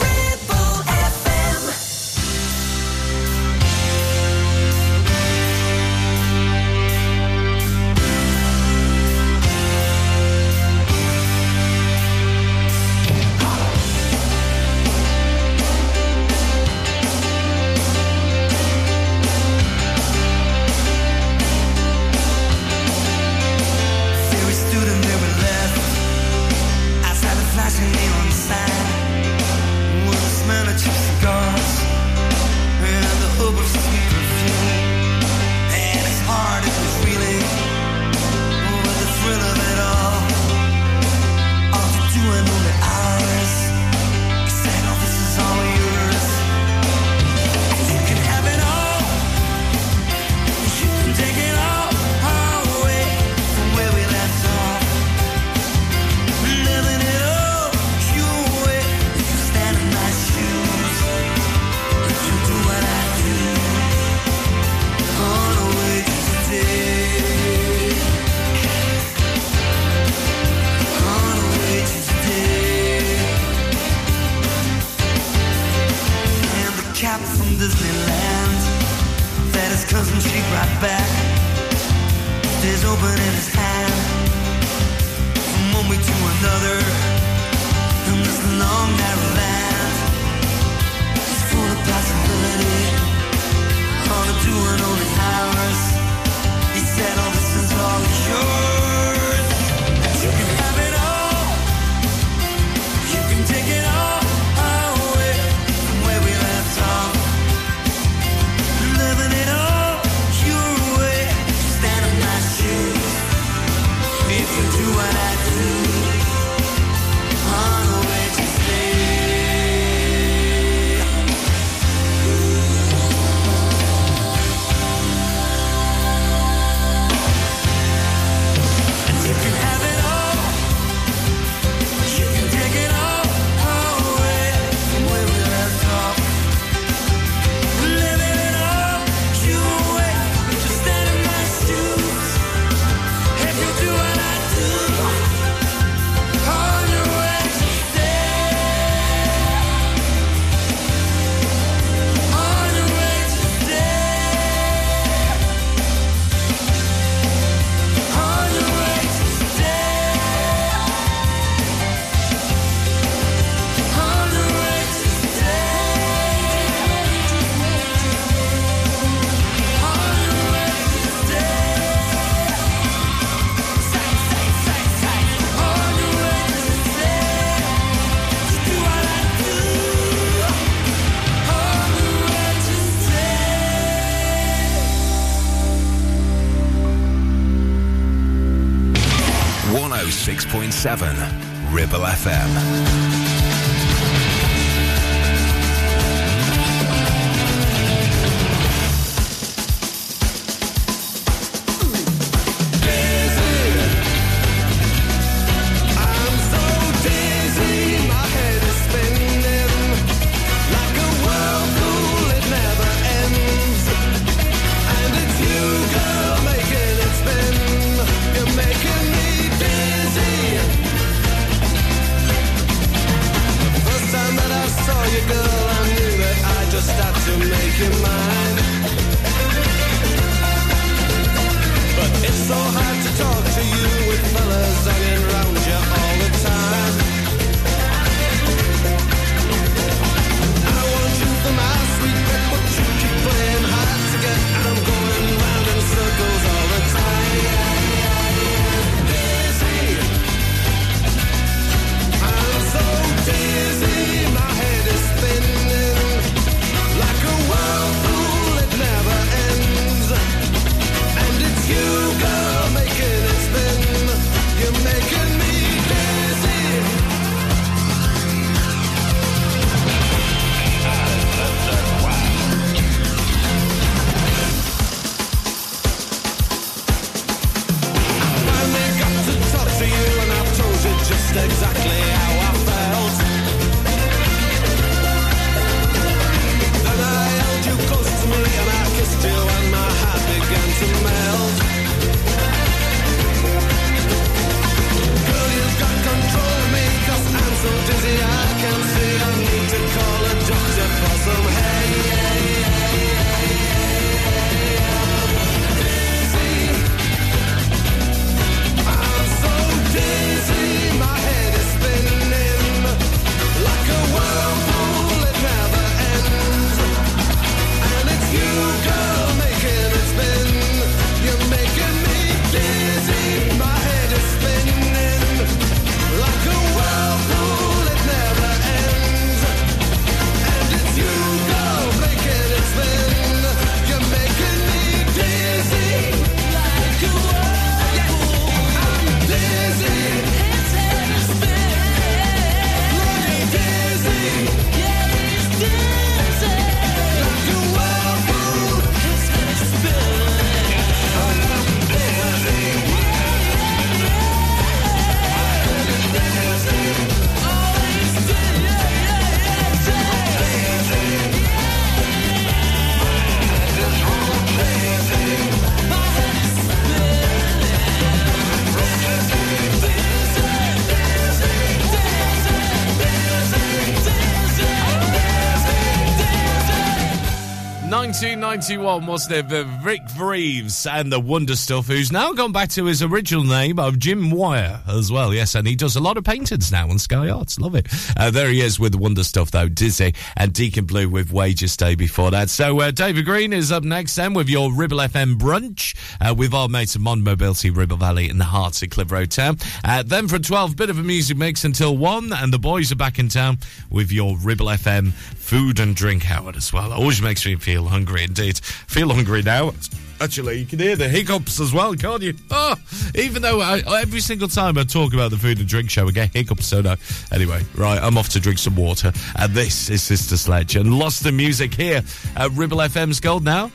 [378.51, 379.47] 1991, wasn't it?
[379.47, 383.79] The Vic Reeves and the Wonder Stuff, who's now gone back to his original name
[383.79, 385.33] of Jim Moir as well.
[385.33, 387.57] Yes, and he does a lot of paintings now on Sky Arts.
[387.61, 387.87] Love it.
[388.17, 389.69] Uh, there he is with the Wonder Stuff, though.
[389.69, 392.49] Dizzy and Deacon Blue with Wages Day before that.
[392.49, 396.53] So, uh, David Green is up next then with your Ribble FM brunch uh, with
[396.53, 399.59] our mates at Mod Mobility, Ribble Valley in the heart of Clitheroe Town.
[399.85, 402.97] Uh, then from 12, bit of a music mix until 1, and the boys are
[402.97, 406.91] back in town with your Ribble FM food and drink hour as well.
[406.91, 409.73] Always makes me feel hungry Feel hungry now.
[410.19, 412.33] Actually, you can hear the hiccups as well, can't you?
[412.51, 412.75] Oh,
[413.15, 416.11] even though I, every single time I talk about the food and drink show, I
[416.11, 416.67] get hiccups.
[416.67, 416.95] So no.
[417.31, 419.11] Anyway, right, I'm off to drink some water.
[419.35, 422.03] And this is Sister Sledge and Lost the Music here
[422.35, 423.71] at Ribble FM's Gold now.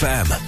[0.00, 0.37] FM.